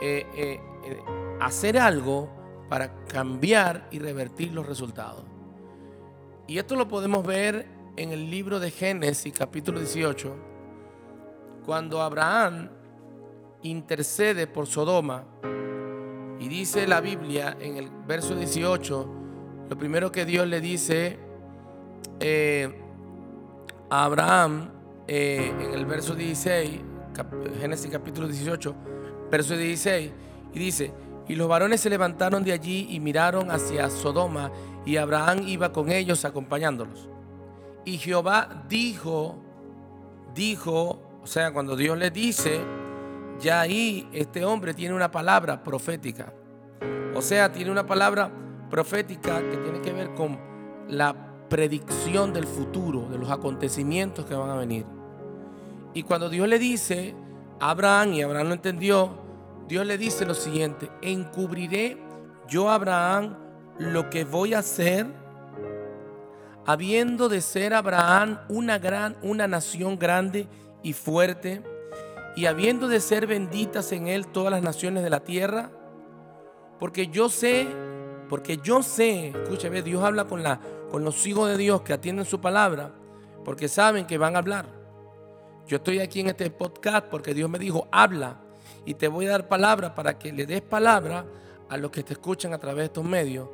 eh, 0.00 0.26
eh, 0.34 0.58
eh, 0.86 0.98
hacer 1.38 1.76
algo 1.76 2.30
para 2.70 3.04
cambiar 3.04 3.88
y 3.90 3.98
revertir 3.98 4.54
los 4.54 4.66
resultados. 4.66 5.24
Y 6.46 6.56
esto 6.56 6.76
lo 6.76 6.88
podemos 6.88 7.26
ver 7.26 7.66
en 7.98 8.12
el 8.12 8.30
libro 8.30 8.58
de 8.58 8.70
Génesis 8.70 9.34
capítulo 9.36 9.80
18, 9.80 10.34
cuando 11.66 12.00
Abraham 12.00 12.70
intercede 13.64 14.46
por 14.46 14.66
Sodoma 14.66 15.26
y 16.38 16.48
dice 16.48 16.86
la 16.86 17.02
Biblia 17.02 17.54
en 17.60 17.76
el 17.76 17.90
verso 18.06 18.34
18, 18.34 19.08
lo 19.68 19.76
primero 19.76 20.10
que 20.10 20.24
Dios 20.24 20.46
le 20.46 20.62
dice 20.62 21.18
a 23.90 24.04
Abraham 24.06 24.70
en 25.06 25.60
el 25.74 25.84
verso 25.84 26.14
16, 26.14 26.88
Génesis 27.60 27.90
capítulo 27.90 28.28
18, 28.28 28.74
verso 29.30 29.56
16, 29.56 30.12
y 30.52 30.58
dice, 30.58 30.92
y 31.28 31.36
los 31.36 31.48
varones 31.48 31.80
se 31.80 31.90
levantaron 31.90 32.42
de 32.42 32.52
allí 32.52 32.88
y 32.90 33.00
miraron 33.00 33.50
hacia 33.50 33.88
Sodoma, 33.90 34.50
y 34.84 34.96
Abraham 34.96 35.46
iba 35.46 35.72
con 35.72 35.90
ellos 35.90 36.24
acompañándolos. 36.24 37.08
Y 37.84 37.98
Jehová 37.98 38.64
dijo, 38.68 39.38
dijo, 40.34 41.20
o 41.22 41.26
sea, 41.26 41.52
cuando 41.52 41.76
Dios 41.76 41.96
le 41.98 42.10
dice, 42.10 42.60
ya 43.38 43.60
ahí 43.60 44.08
este 44.12 44.44
hombre 44.44 44.74
tiene 44.74 44.94
una 44.94 45.10
palabra 45.10 45.62
profética. 45.62 46.32
O 47.14 47.22
sea, 47.22 47.52
tiene 47.52 47.70
una 47.70 47.86
palabra 47.86 48.30
profética 48.70 49.40
que 49.40 49.56
tiene 49.56 49.80
que 49.80 49.92
ver 49.92 50.14
con 50.14 50.38
la 50.88 51.14
predicción 51.48 52.32
del 52.32 52.46
futuro, 52.46 53.08
de 53.08 53.18
los 53.18 53.30
acontecimientos 53.30 54.24
que 54.24 54.34
van 54.34 54.50
a 54.50 54.56
venir. 54.56 54.86
Y 55.94 56.02
cuando 56.04 56.28
Dios 56.28 56.46
le 56.48 56.58
dice, 56.58 57.14
Abraham, 57.58 58.14
y 58.14 58.22
Abraham 58.22 58.48
lo 58.48 58.54
entendió, 58.54 59.18
Dios 59.68 59.86
le 59.86 59.98
dice 59.98 60.24
lo 60.24 60.34
siguiente, 60.34 60.90
encubriré 61.02 61.98
yo 62.48 62.70
a 62.70 62.74
Abraham 62.74 63.36
lo 63.78 64.10
que 64.10 64.24
voy 64.24 64.54
a 64.54 64.60
hacer, 64.60 65.06
habiendo 66.66 67.28
de 67.28 67.40
ser 67.40 67.74
Abraham 67.74 68.40
una 68.48 68.78
gran, 68.78 69.16
una 69.22 69.46
nación 69.46 69.98
grande 69.98 70.48
y 70.82 70.92
fuerte, 70.92 71.62
y 72.36 72.46
habiendo 72.46 72.88
de 72.88 73.00
ser 73.00 73.26
benditas 73.26 73.92
en 73.92 74.08
él 74.08 74.28
todas 74.28 74.52
las 74.52 74.62
naciones 74.62 75.02
de 75.02 75.10
la 75.10 75.20
tierra, 75.20 75.70
porque 76.78 77.08
yo 77.08 77.28
sé, 77.28 77.68
porque 78.28 78.56
yo 78.58 78.82
sé, 78.82 79.28
escúchame, 79.28 79.82
Dios 79.82 80.02
habla 80.02 80.24
con, 80.24 80.42
la, 80.42 80.60
con 80.90 81.04
los 81.04 81.26
hijos 81.26 81.48
de 81.48 81.56
Dios 81.56 81.82
que 81.82 81.92
atienden 81.92 82.24
su 82.24 82.40
palabra, 82.40 82.92
porque 83.44 83.68
saben 83.68 84.06
que 84.06 84.18
van 84.18 84.36
a 84.36 84.38
hablar. 84.38 84.79
Yo 85.70 85.76
estoy 85.76 86.00
aquí 86.00 86.18
en 86.18 86.26
este 86.26 86.50
podcast 86.50 87.06
porque 87.06 87.32
Dios 87.32 87.48
me 87.48 87.56
dijo, 87.56 87.86
habla 87.92 88.40
y 88.84 88.94
te 88.94 89.06
voy 89.06 89.26
a 89.26 89.30
dar 89.30 89.46
palabra 89.46 89.94
para 89.94 90.18
que 90.18 90.32
le 90.32 90.44
des 90.44 90.62
palabra 90.62 91.24
a 91.68 91.76
los 91.76 91.92
que 91.92 92.02
te 92.02 92.14
escuchan 92.14 92.52
a 92.52 92.58
través 92.58 92.78
de 92.78 92.84
estos 92.86 93.04
medios, 93.04 93.48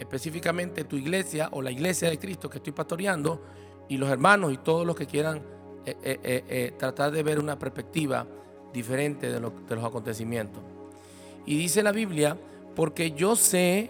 específicamente 0.00 0.82
tu 0.82 0.96
iglesia 0.96 1.50
o 1.52 1.62
la 1.62 1.70
iglesia 1.70 2.10
de 2.10 2.18
Cristo 2.18 2.50
que 2.50 2.58
estoy 2.58 2.72
pastoreando 2.72 3.44
y 3.88 3.96
los 3.96 4.10
hermanos 4.10 4.52
y 4.52 4.56
todos 4.56 4.84
los 4.84 4.96
que 4.96 5.06
quieran 5.06 5.40
eh, 5.86 5.94
eh, 6.02 6.44
eh, 6.48 6.74
tratar 6.76 7.12
de 7.12 7.22
ver 7.22 7.38
una 7.38 7.56
perspectiva 7.56 8.26
diferente 8.72 9.30
de, 9.30 9.38
de 9.38 9.76
los 9.76 9.84
acontecimientos. 9.84 10.64
Y 11.46 11.56
dice 11.58 11.84
la 11.84 11.92
Biblia, 11.92 12.36
porque 12.74 13.12
yo 13.12 13.36
sé 13.36 13.88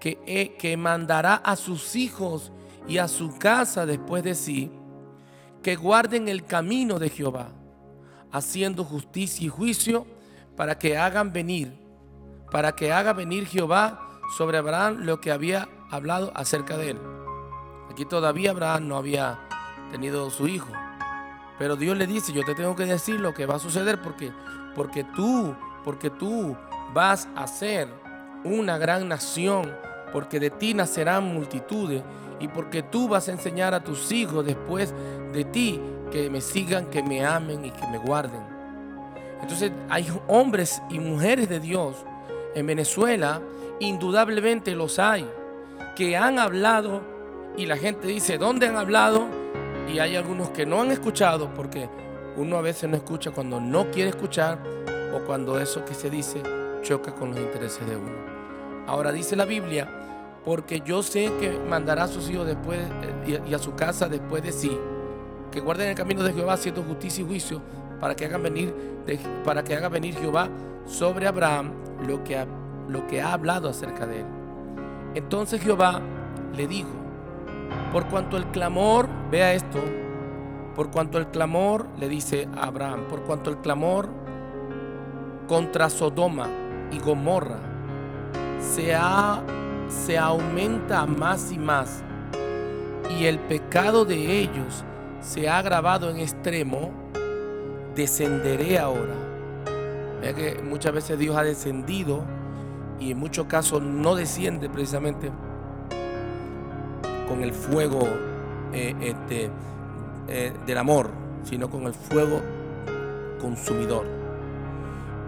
que, 0.00 0.56
que 0.58 0.76
mandará 0.78 1.34
a 1.34 1.56
sus 1.56 1.94
hijos 1.94 2.52
y 2.88 2.96
a 2.96 3.06
su 3.06 3.36
casa 3.36 3.84
después 3.84 4.24
de 4.24 4.34
sí, 4.34 4.70
que 5.62 5.76
guarden 5.76 6.28
el 6.28 6.44
camino 6.44 6.98
de 6.98 7.08
Jehová, 7.08 7.48
haciendo 8.30 8.84
justicia 8.84 9.46
y 9.46 9.48
juicio 9.48 10.06
para 10.56 10.78
que 10.78 10.98
hagan 10.98 11.32
venir, 11.32 11.72
para 12.50 12.72
que 12.72 12.92
haga 12.92 13.12
venir 13.12 13.46
Jehová 13.46 14.20
sobre 14.36 14.58
Abraham 14.58 14.98
lo 15.00 15.20
que 15.20 15.30
había 15.30 15.68
hablado 15.90 16.32
acerca 16.34 16.76
de 16.76 16.90
él. 16.90 16.98
Aquí 17.90 18.04
todavía 18.04 18.50
Abraham 18.50 18.88
no 18.88 18.96
había 18.96 19.38
tenido 19.90 20.30
su 20.30 20.48
hijo, 20.48 20.72
pero 21.58 21.76
Dios 21.76 21.96
le 21.96 22.06
dice, 22.06 22.32
yo 22.32 22.44
te 22.44 22.54
tengo 22.54 22.74
que 22.74 22.86
decir 22.86 23.20
lo 23.20 23.34
que 23.34 23.46
va 23.46 23.56
a 23.56 23.58
suceder 23.58 24.00
porque 24.00 24.32
porque 24.74 25.04
tú, 25.04 25.54
porque 25.84 26.10
tú 26.10 26.56
vas 26.92 27.28
a 27.36 27.46
ser 27.46 27.88
una 28.44 28.78
gran 28.78 29.08
nación, 29.08 29.70
porque 30.12 30.40
de 30.40 30.50
ti 30.50 30.74
nacerán 30.74 31.24
multitudes 31.24 32.02
y 32.40 32.48
porque 32.48 32.82
tú 32.82 33.08
vas 33.08 33.28
a 33.28 33.32
enseñar 33.32 33.74
a 33.74 33.84
tus 33.84 34.10
hijos 34.12 34.44
después 34.44 34.92
de 35.32 35.44
ti 35.44 35.80
que 36.10 36.28
me 36.30 36.40
sigan, 36.40 36.86
que 36.86 37.02
me 37.02 37.24
amen 37.24 37.64
y 37.64 37.70
que 37.70 37.86
me 37.86 37.98
guarden. 37.98 38.42
Entonces 39.40 39.72
hay 39.88 40.06
hombres 40.28 40.82
y 40.90 40.98
mujeres 40.98 41.48
de 41.48 41.58
Dios 41.58 41.96
en 42.54 42.66
Venezuela, 42.66 43.40
indudablemente 43.80 44.74
los 44.74 44.98
hay, 44.98 45.28
que 45.96 46.16
han 46.16 46.38
hablado 46.38 47.02
y 47.56 47.66
la 47.66 47.76
gente 47.76 48.06
dice, 48.06 48.38
¿dónde 48.38 48.68
han 48.68 48.76
hablado? 48.76 49.26
Y 49.92 49.98
hay 49.98 50.16
algunos 50.16 50.50
que 50.50 50.64
no 50.64 50.80
han 50.80 50.90
escuchado 50.90 51.52
porque 51.54 51.88
uno 52.36 52.56
a 52.56 52.62
veces 52.62 52.88
no 52.88 52.96
escucha 52.96 53.30
cuando 53.30 53.60
no 53.60 53.90
quiere 53.90 54.10
escuchar 54.10 54.58
o 55.14 55.24
cuando 55.26 55.58
eso 55.60 55.84
que 55.84 55.94
se 55.94 56.08
dice 56.08 56.40
choca 56.82 57.12
con 57.14 57.30
los 57.30 57.38
intereses 57.38 57.86
de 57.86 57.96
uno. 57.96 58.12
Ahora 58.86 59.12
dice 59.12 59.36
la 59.36 59.44
Biblia 59.44 59.88
porque 60.44 60.80
yo 60.80 61.02
sé 61.02 61.32
que 61.38 61.52
mandará 61.52 62.04
a 62.04 62.08
sus 62.08 62.28
hijos 62.30 62.46
después 62.46 62.80
eh, 63.26 63.40
y 63.46 63.54
a 63.54 63.58
su 63.58 63.74
casa 63.74 64.08
después 64.08 64.42
de 64.42 64.52
sí, 64.52 64.76
que 65.52 65.60
guarden 65.60 65.90
el 65.90 65.94
camino 65.94 66.24
de 66.24 66.32
Jehová 66.32 66.54
haciendo 66.54 66.82
justicia 66.82 67.22
y 67.22 67.26
juicio, 67.26 67.62
para 68.00 68.16
que 68.16 68.24
hagan 68.24 68.42
venir, 68.42 68.74
para 69.44 69.62
que 69.62 69.76
haga 69.76 69.88
venir 69.88 70.16
Jehová 70.16 70.48
sobre 70.86 71.28
Abraham 71.28 71.70
lo 72.04 72.24
que, 72.24 72.36
ha, 72.36 72.46
lo 72.88 73.06
que 73.06 73.22
ha 73.22 73.32
hablado 73.32 73.68
acerca 73.68 74.06
de 74.06 74.20
él. 74.20 74.26
Entonces 75.14 75.60
Jehová 75.60 76.00
le 76.56 76.66
dijo, 76.66 76.90
por 77.92 78.06
cuanto 78.08 78.36
el 78.36 78.46
clamor, 78.46 79.08
vea 79.30 79.54
esto, 79.54 79.78
por 80.74 80.90
cuanto 80.90 81.18
el 81.18 81.28
clamor, 81.28 81.86
le 81.98 82.08
dice 82.08 82.48
a 82.56 82.64
Abraham, 82.64 83.04
por 83.08 83.22
cuanto 83.22 83.50
el 83.50 83.58
clamor 83.58 84.08
contra 85.46 85.90
Sodoma 85.90 86.48
y 86.90 86.98
Gomorra 86.98 87.58
se, 88.58 88.96
se 89.88 90.18
aumenta 90.18 91.06
más 91.06 91.52
y 91.52 91.58
más 91.58 92.02
y 93.18 93.26
el 93.26 93.38
pecado 93.38 94.04
de 94.04 94.40
ellos 94.40 94.84
se 95.22 95.48
ha 95.48 95.58
agravado 95.58 96.10
en 96.10 96.18
extremo, 96.18 96.90
descenderé 97.94 98.78
ahora. 98.78 99.14
Vea 100.20 100.34
que 100.34 100.60
muchas 100.62 100.92
veces 100.92 101.18
Dios 101.18 101.36
ha 101.36 101.42
descendido 101.42 102.24
y 103.00 103.12
en 103.12 103.18
muchos 103.18 103.46
casos 103.46 103.82
no 103.82 104.14
desciende 104.14 104.68
precisamente 104.68 105.30
con 107.28 107.42
el 107.42 107.52
fuego 107.52 108.06
eh, 108.72 108.94
este, 109.00 109.50
eh, 110.28 110.52
del 110.66 110.78
amor, 110.78 111.10
sino 111.44 111.70
con 111.70 111.84
el 111.86 111.94
fuego 111.94 112.40
consumidor. 113.40 114.06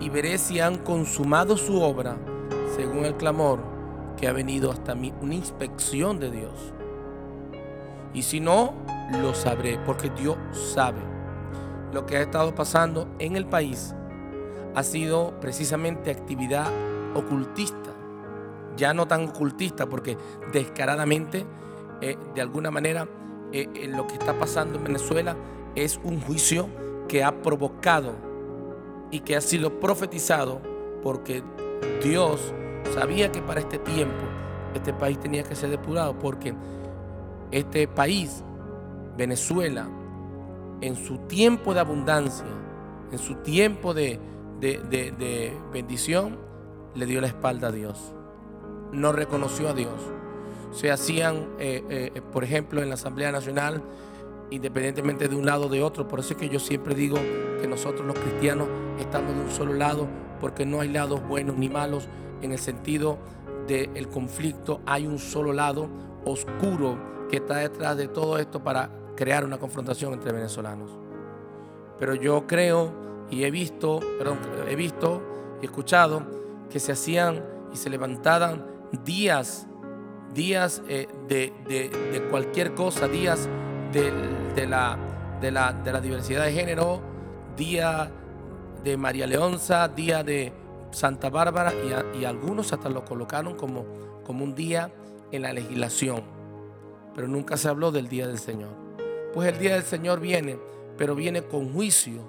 Y 0.00 0.10
veré 0.10 0.38
si 0.38 0.60
han 0.60 0.78
consumado 0.78 1.56
su 1.56 1.80
obra 1.80 2.16
según 2.76 3.04
el 3.04 3.14
clamor 3.14 3.60
que 4.16 4.28
ha 4.28 4.32
venido 4.32 4.70
hasta 4.70 4.94
mí, 4.94 5.12
una 5.20 5.34
inspección 5.34 6.18
de 6.18 6.30
Dios. 6.30 6.73
Y 8.14 8.22
si 8.22 8.40
no, 8.40 8.72
lo 9.20 9.34
sabré, 9.34 9.78
porque 9.84 10.08
Dios 10.10 10.38
sabe. 10.52 11.00
Lo 11.92 12.06
que 12.06 12.16
ha 12.16 12.22
estado 12.22 12.54
pasando 12.54 13.08
en 13.18 13.36
el 13.36 13.46
país 13.46 13.94
ha 14.74 14.82
sido 14.82 15.38
precisamente 15.40 16.10
actividad 16.10 16.66
ocultista. 17.14 17.90
Ya 18.76 18.94
no 18.94 19.06
tan 19.06 19.28
ocultista, 19.28 19.86
porque 19.86 20.16
descaradamente, 20.52 21.44
eh, 22.00 22.16
de 22.34 22.40
alguna 22.40 22.70
manera, 22.70 23.08
eh, 23.52 23.68
eh, 23.74 23.88
lo 23.88 24.06
que 24.06 24.14
está 24.14 24.36
pasando 24.38 24.78
en 24.78 24.84
Venezuela 24.84 25.36
es 25.74 26.00
un 26.02 26.20
juicio 26.20 26.68
que 27.08 27.22
ha 27.22 27.42
provocado 27.42 28.14
y 29.10 29.20
que 29.20 29.36
ha 29.36 29.40
sido 29.40 29.78
profetizado 29.78 30.60
porque 31.02 31.42
Dios 32.02 32.52
sabía 32.94 33.30
que 33.30 33.42
para 33.42 33.60
este 33.60 33.78
tiempo 33.78 34.24
este 34.74 34.92
país 34.92 35.20
tenía 35.20 35.44
que 35.44 35.54
ser 35.54 35.70
depurado 35.70 36.18
porque 36.18 36.54
este 37.54 37.86
país, 37.86 38.42
Venezuela, 39.16 39.86
en 40.80 40.96
su 40.96 41.18
tiempo 41.18 41.72
de 41.72 41.80
abundancia, 41.80 42.46
en 43.12 43.18
su 43.18 43.36
tiempo 43.36 43.94
de, 43.94 44.20
bendición, 45.72 46.36
le 46.94 47.06
dio 47.06 47.20
la 47.20 47.28
espalda 47.28 47.68
a 47.68 47.72
Dios. 47.72 48.12
No 48.92 49.12
reconoció 49.12 49.68
a 49.68 49.72
Dios. 49.72 49.94
Se 50.72 50.90
hacían, 50.90 51.48
eh, 51.58 52.10
eh, 52.14 52.22
por 52.32 52.42
ejemplo, 52.42 52.82
en 52.82 52.88
la 52.88 52.96
Asamblea 52.96 53.30
Nacional, 53.30 53.82
independientemente 54.50 55.28
de 55.28 55.36
un 55.36 55.46
lado 55.46 55.66
o 55.66 55.68
de 55.68 55.80
otro. 55.82 56.08
Por 56.08 56.20
eso 56.20 56.34
es 56.34 56.40
que 56.40 56.48
yo 56.48 56.58
siempre 56.58 56.94
digo 56.96 57.18
que 57.60 57.68
nosotros 57.68 58.04
los 58.04 58.18
cristianos 58.18 58.66
estamos 58.98 59.34
de 59.34 59.40
un 59.42 59.50
solo 59.50 59.74
lado, 59.74 60.08
porque 60.40 60.66
no 60.66 60.80
hay 60.80 60.88
lados 60.88 61.26
buenos 61.26 61.56
ni 61.56 61.68
malos. 61.68 62.08
En 62.42 62.50
el 62.50 62.58
sentido 62.58 63.18
del 63.68 64.08
conflicto 64.08 64.80
hay 64.86 65.06
un 65.06 65.18
solo 65.18 65.52
lado 65.52 65.88
oscuro 66.24 67.13
que 67.34 67.38
está 67.38 67.56
detrás 67.56 67.96
de 67.96 68.06
todo 68.06 68.38
esto 68.38 68.62
para 68.62 68.88
crear 69.16 69.44
una 69.44 69.58
confrontación 69.58 70.12
entre 70.12 70.30
venezolanos. 70.30 70.88
Pero 71.98 72.14
yo 72.14 72.46
creo 72.46 72.92
y 73.28 73.42
he 73.42 73.50
visto, 73.50 73.98
perdón, 74.18 74.38
he 74.68 74.76
visto 74.76 75.20
y 75.60 75.64
escuchado 75.64 76.22
que 76.70 76.78
se 76.78 76.92
hacían 76.92 77.44
y 77.72 77.76
se 77.76 77.90
levantaban 77.90 78.64
días, 79.04 79.66
días 80.32 80.80
eh, 80.88 81.08
de, 81.26 82.22
cualquier 82.30 82.72
cosa, 82.74 83.08
días 83.08 83.48
de, 83.92 84.66
la, 84.68 84.96
de, 85.40 85.50
la, 85.50 85.72
de 85.72 85.92
la 85.92 86.00
diversidad 86.00 86.44
de 86.44 86.52
género, 86.52 87.00
día 87.56 88.12
de 88.84 88.96
María 88.96 89.26
Leonza, 89.26 89.88
día 89.88 90.22
de 90.22 90.52
Santa 90.92 91.30
Bárbara 91.30 91.72
y, 91.74 92.20
y 92.20 92.24
algunos 92.26 92.72
hasta 92.72 92.88
lo 92.88 93.04
colocaron 93.04 93.56
como, 93.56 93.84
como 94.22 94.44
un 94.44 94.54
día 94.54 94.92
en 95.32 95.42
la 95.42 95.52
legislación 95.52 96.33
pero 97.14 97.28
nunca 97.28 97.56
se 97.56 97.68
habló 97.68 97.92
del 97.92 98.08
día 98.08 98.26
del 98.26 98.38
Señor. 98.38 98.70
Pues 99.32 99.52
el 99.52 99.58
día 99.58 99.74
del 99.74 99.84
Señor 99.84 100.20
viene, 100.20 100.58
pero 100.96 101.14
viene 101.14 101.42
con 101.42 101.72
juicio. 101.72 102.22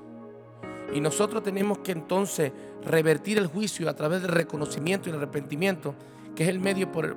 Y 0.94 1.02
nosotros 1.02 1.44
tenemos 1.44 1.80
que 1.80 1.92
entonces 1.92 2.52
revertir 2.84 3.38
el 3.38 3.48
juicio 3.48 3.90
a 3.90 3.96
través 3.96 4.22
del 4.22 4.32
reconocimiento 4.32 5.10
y 5.10 5.12
el 5.12 5.18
arrepentimiento, 5.18 5.96
que 6.36 6.44
es 6.44 6.50
el 6.50 6.60
medio 6.60 6.92
por, 6.92 7.16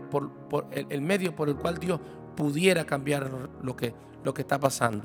el, 0.71 1.03
medio 1.03 1.35
por 1.37 1.49
el 1.49 1.57
cual 1.57 1.79
Dios 1.79 2.01
pudiera 2.37 2.85
cambiar 2.85 3.31
lo 3.63 3.77
que, 3.77 3.95
lo 4.25 4.33
que 4.33 4.43
está 4.43 4.59
pasando. 4.59 5.05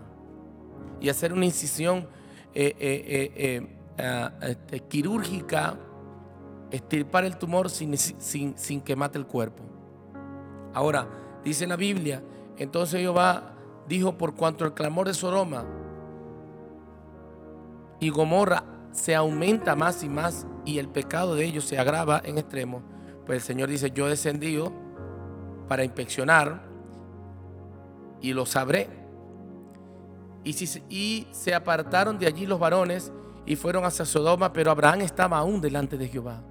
Y 1.02 1.10
hacer 1.10 1.34
una 1.34 1.46
incisión 1.46 2.08
eh, 2.54 2.76
eh, 2.80 3.68
eh, 3.98 4.38
este, 4.42 4.80
quirúrgica, 4.82 5.78
estirpar 6.72 7.26
el 7.26 7.38
tumor 7.38 7.70
sin, 7.70 7.98
sin, 7.98 8.58
sin 8.58 8.82
que 8.82 8.96
mate 8.96 9.18
el 9.18 9.26
cuerpo. 9.26 9.64
Ahora, 10.74 11.08
dice 11.44 11.68
la 11.68 11.76
Biblia 11.76 12.24
entonces 12.58 13.02
Jehová 13.02 13.54
dijo, 13.88 14.18
por 14.18 14.36
cuanto 14.36 14.66
el 14.66 14.74
clamor 14.74 15.08
de 15.08 15.14
Sodoma 15.14 15.66
y 18.00 18.10
Gomorra 18.10 18.64
se 18.92 19.16
aumenta 19.16 19.76
más 19.76 20.04
y 20.04 20.10
más 20.10 20.46
y 20.66 20.78
el 20.78 20.88
pecado 20.88 21.36
de 21.36 21.46
ellos 21.46 21.66
se 21.66 21.80
agrava 21.80 22.22
en 22.24 22.38
extremo, 22.38 22.82
pues 23.26 23.38
el 23.38 23.44
Señor 23.44 23.70
dice, 23.70 23.92
yo 23.92 24.08
he 24.08 24.12
descendido 24.12 24.72
para 25.68 25.84
inspeccionar 25.84 26.64
y 28.22 28.34
lo 28.34 28.46
sabré. 28.46 28.90
Y, 30.44 30.54
si, 30.54 31.28
se 31.32 31.56
apartaron 31.56 32.20
de 32.20 32.28
allí 32.28 32.46
los 32.46 32.60
varones 32.60 33.12
y 33.46 33.56
fueron 33.56 33.86
hacia 33.86 34.06
Sodoma, 34.06 34.52
pero 34.52 34.72
Abraham 34.72 35.02
estaba 35.02 35.38
aún 35.38 35.62
delante 35.62 35.98
de 35.98 36.08
Jehová. 36.08 36.42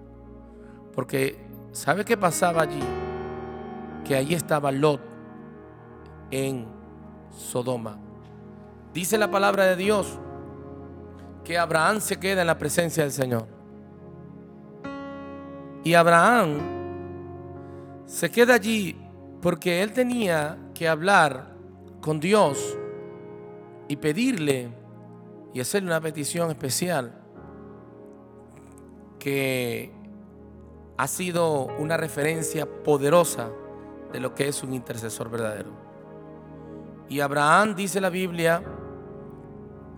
Porque, 0.95 1.47
¿sabe 1.73 2.05
qué 2.05 2.17
pasaba 2.17 2.63
allí? 2.63 2.81
Que 4.05 4.17
allí 4.17 4.35
estaba 4.35 4.73
Lot 4.73 5.12
en 6.33 6.67
Sodoma. 7.31 7.99
Dice 8.93 9.17
la 9.17 9.31
palabra 9.31 9.67
de 9.67 9.77
Dios 9.77 10.19
que 11.45 11.57
Abraham 11.59 12.01
se 12.01 12.19
queda 12.19 12.41
en 12.41 12.49
la 12.49 12.59
presencia 12.59 13.05
del 13.05 13.13
Señor. 13.13 13.47
Y 15.85 15.95
Abraham 15.95 16.59
se 18.07 18.31
queda 18.31 18.55
allí 18.55 18.97
porque 19.41 19.83
él 19.83 19.93
tenía 19.93 20.59
que 20.75 20.89
hablar 20.89 21.55
con 22.01 22.21
Dios 22.21 22.77
y 23.89 23.97
pedirle 23.97 24.73
y 25.53 25.61
hacerle 25.61 25.89
una 25.89 26.01
petición 26.01 26.51
especial 26.51 27.13
que 29.19 29.93
ha 30.97 31.07
sido 31.09 31.67
una 31.79 31.97
referencia 31.97 32.67
poderosa 32.67 33.51
de 34.13 34.21
lo 34.21 34.35
que 34.35 34.49
es 34.49 34.63
un 34.63 34.75
intercesor 34.75 35.31
verdadero. 35.31 35.92
Y 37.13 37.21
Abraham, 37.21 37.75
dice 37.75 38.01
la 38.01 38.09
Biblia, 38.09 38.63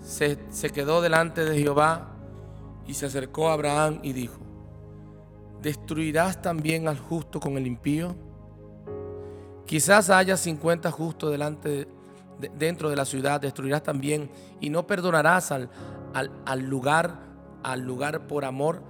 se, 0.00 0.36
quedó 0.72 1.00
delante 1.00 1.44
de 1.44 1.56
Jehová 1.56 2.08
y 2.88 2.94
se 2.94 3.06
acercó 3.06 3.50
a 3.50 3.52
Abraham 3.52 4.00
y 4.02 4.12
dijo, 4.12 4.40
¿destruirás 5.62 6.42
también 6.42 6.88
al 6.88 6.98
justo 6.98 7.38
con 7.38 7.56
el 7.56 7.68
impío? 7.68 8.16
Quizás 9.64 10.10
haya 10.10 10.36
50 10.36 10.90
justos 10.90 11.30
delante 11.30 11.86
dentro 12.58 12.90
de 12.90 12.96
la 12.96 13.04
ciudad, 13.04 13.40
destruirás 13.40 13.84
también 13.84 14.28
y 14.60 14.68
no 14.68 14.84
perdonarás 14.84 15.52
al, 15.52 15.70
al, 16.14 16.60
lugar, 16.62 17.20
al 17.62 17.82
lugar 17.82 18.26
por 18.26 18.44
amor 18.44 18.82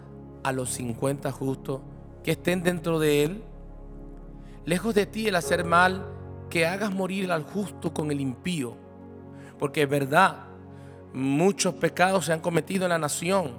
a 0.43 0.51
los 0.51 0.71
50 0.71 1.31
justos 1.31 1.83
que 2.23 2.31
estén 2.31 2.63
dentro 2.63 2.99
de 2.99 3.25
él. 3.25 3.45
Lejos 4.65 4.95
de 4.95 5.05
ti 5.05 5.29
el 5.29 5.37
hacer 5.37 5.67
mal 5.67 6.07
que 6.51 6.67
hagas 6.67 6.93
morir 6.93 7.31
al 7.33 7.43
justo 7.43 7.93
con 7.93 8.11
el 8.11 8.21
impío. 8.21 8.77
Porque 9.59 9.83
es 9.83 9.89
verdad, 9.89 10.47
muchos 11.13 11.75
pecados 11.75 12.27
se 12.27 12.33
han 12.33 12.41
cometido 12.41 12.85
en 12.85 12.91
la 12.91 12.99
nación, 12.99 13.53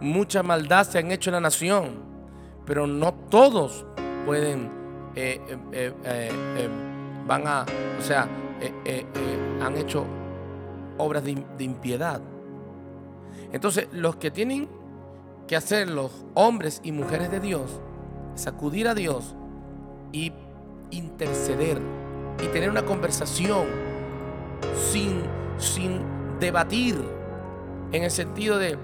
mucha 0.00 0.42
maldad 0.42 0.86
se 0.86 0.98
han 0.98 1.10
hecho 1.12 1.30
en 1.30 1.34
la 1.34 1.40
nación, 1.40 2.02
pero 2.66 2.86
no 2.86 3.14
todos 3.14 3.86
pueden, 4.26 4.70
eh, 5.14 5.40
eh, 5.72 5.92
eh, 6.04 6.68
van 7.26 7.46
a, 7.46 7.64
o 7.98 8.02
sea, 8.02 8.28
han 9.62 9.76
hecho 9.76 10.04
obras 10.98 11.24
de, 11.24 11.44
impiedad. 11.58 12.20
Entonces, 13.52 13.88
los 13.92 14.16
que 14.16 14.30
tienen 14.30 14.68
que 15.46 15.56
hacer 15.56 15.88
los 15.88 16.24
hombres 16.34 16.80
y 16.82 16.92
mujeres 16.92 17.30
de 17.30 17.40
Dios 17.40 17.80
es 18.34 18.46
acudir 18.46 18.88
a 18.88 18.94
Dios 18.94 19.36
y 20.12 20.32
interceder 20.90 21.78
y 22.42 22.46
tener 22.48 22.70
una 22.70 22.84
conversación 22.84 23.66
sin, 24.90 25.22
sin 25.58 26.00
debatir 26.40 26.96
en 27.92 28.02
el 28.02 28.10
sentido 28.10 28.58
de, 28.58 28.78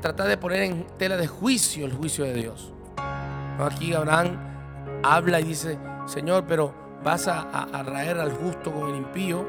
tratar 0.00 0.28
de 0.28 0.36
poner 0.36 0.62
en 0.62 0.86
tela 0.98 1.16
de 1.16 1.26
juicio 1.26 1.86
el 1.86 1.92
juicio 1.92 2.24
de 2.24 2.34
Dios. 2.34 2.72
Aquí 3.58 3.94
Abraham 3.94 4.36
habla 5.02 5.40
y 5.40 5.44
dice, 5.44 5.78
Señor, 6.06 6.44
pero 6.48 6.74
vas 7.04 7.28
a, 7.28 7.42
a, 7.42 7.82
raer 7.82 8.18
al 8.18 8.32
justo 8.32 8.72
con 8.72 8.90
el 8.90 8.96
impío. 8.96 9.46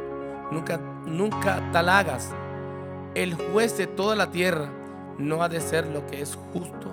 Nunca, 0.52 0.78
nunca 1.06 1.72
tal 1.72 1.90
hagas. 1.90 2.30
El 3.16 3.34
juez 3.36 3.78
de 3.78 3.88
toda 3.88 4.16
la 4.16 4.30
tierra 4.30 4.70
no 5.18 5.44
ha 5.44 5.50
de 5.50 5.62
ser 5.62 5.88
lo 5.88 6.06
que 6.08 6.22
es 6.22 6.38
justo? 6.54 6.92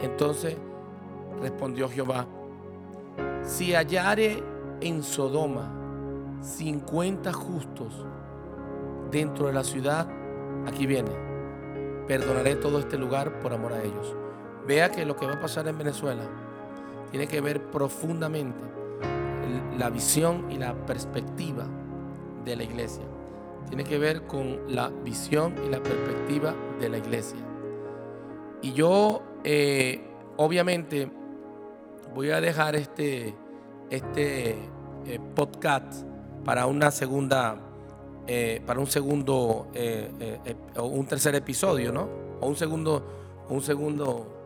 Entonces 0.00 0.56
respondió 1.40 1.88
Jehová, 1.88 2.26
si 3.42 3.74
hallare 3.74 4.42
en 4.80 5.02
Sodoma 5.02 5.70
50 6.42 7.32
justos 7.32 8.06
dentro 9.10 9.46
de 9.46 9.52
la 9.52 9.64
ciudad, 9.64 10.08
aquí 10.66 10.86
viene, 10.86 11.10
perdonaré 12.06 12.56
todo 12.56 12.78
este 12.78 12.96
lugar 12.96 13.40
por 13.40 13.52
amor 13.52 13.72
a 13.72 13.82
ellos. 13.82 14.14
Vea 14.66 14.90
que 14.90 15.04
lo 15.04 15.16
que 15.16 15.26
va 15.26 15.34
a 15.34 15.40
pasar 15.40 15.66
en 15.68 15.78
Venezuela 15.78 16.22
tiene 17.10 17.26
que 17.26 17.40
ver 17.40 17.70
profundamente 17.70 18.64
la 19.78 19.90
visión 19.90 20.50
y 20.50 20.58
la 20.58 20.74
perspectiva 20.86 21.66
de 22.44 22.56
la 22.56 22.62
iglesia. 22.62 23.04
Tiene 23.68 23.84
que 23.84 23.98
ver 23.98 24.22
con 24.26 24.60
la 24.68 24.88
visión 24.88 25.54
y 25.64 25.70
la 25.70 25.82
perspectiva 25.82 26.54
de 26.80 26.88
la 26.88 26.98
iglesia. 26.98 27.38
Y 28.62 28.72
yo, 28.72 29.22
eh, 29.44 30.04
obviamente, 30.36 31.10
voy 32.14 32.30
a 32.30 32.40
dejar 32.40 32.76
este, 32.76 33.34
este 33.90 34.50
eh, 35.06 35.20
podcast 35.34 36.04
para 36.44 36.66
una 36.66 36.90
segunda, 36.90 37.56
eh, 38.26 38.62
para 38.66 38.80
un 38.80 38.86
segundo 38.86 39.68
o 40.76 40.84
un 40.86 41.06
tercer 41.06 41.34
episodio, 41.34 41.92
¿no? 41.92 42.08
O 42.40 42.48
un 42.48 42.56
segundo, 42.56 43.44
un 43.48 43.62
segundo 43.62 44.36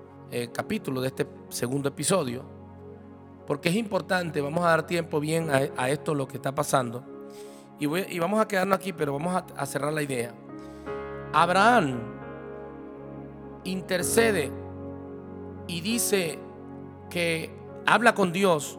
capítulo 0.53 1.01
de 1.01 1.09
este 1.09 1.27
segundo 1.49 1.89
episodio, 1.89 2.43
porque 3.47 3.69
es 3.69 3.77
importante, 3.77 4.41
vamos 4.41 4.65
a 4.65 4.71
dar 4.71 4.87
tiempo 4.87 5.21
bien 5.21 5.49
a, 5.51 5.61
a 5.77 5.91
esto, 5.91 6.13
lo 6.13 6.27
que 6.27 6.39
está 6.39 6.53
pasando 6.53 7.15
y, 7.79 8.19
vamos 8.19 8.41
a 8.41 8.47
quedarnos 8.47 8.79
aquí, 8.79 8.93
pero 8.93 9.13
vamos 9.13 9.43
a, 9.57 9.67
cerrar 9.67 9.93
la 9.93 10.03
idea. 10.03 10.33
Abraham 11.33 11.99
intercede 13.65 14.51
y 15.67 15.81
dice 15.81 16.39
que 17.15 17.49
habla 17.87 18.13
con 18.13 18.33
Dios 18.33 18.77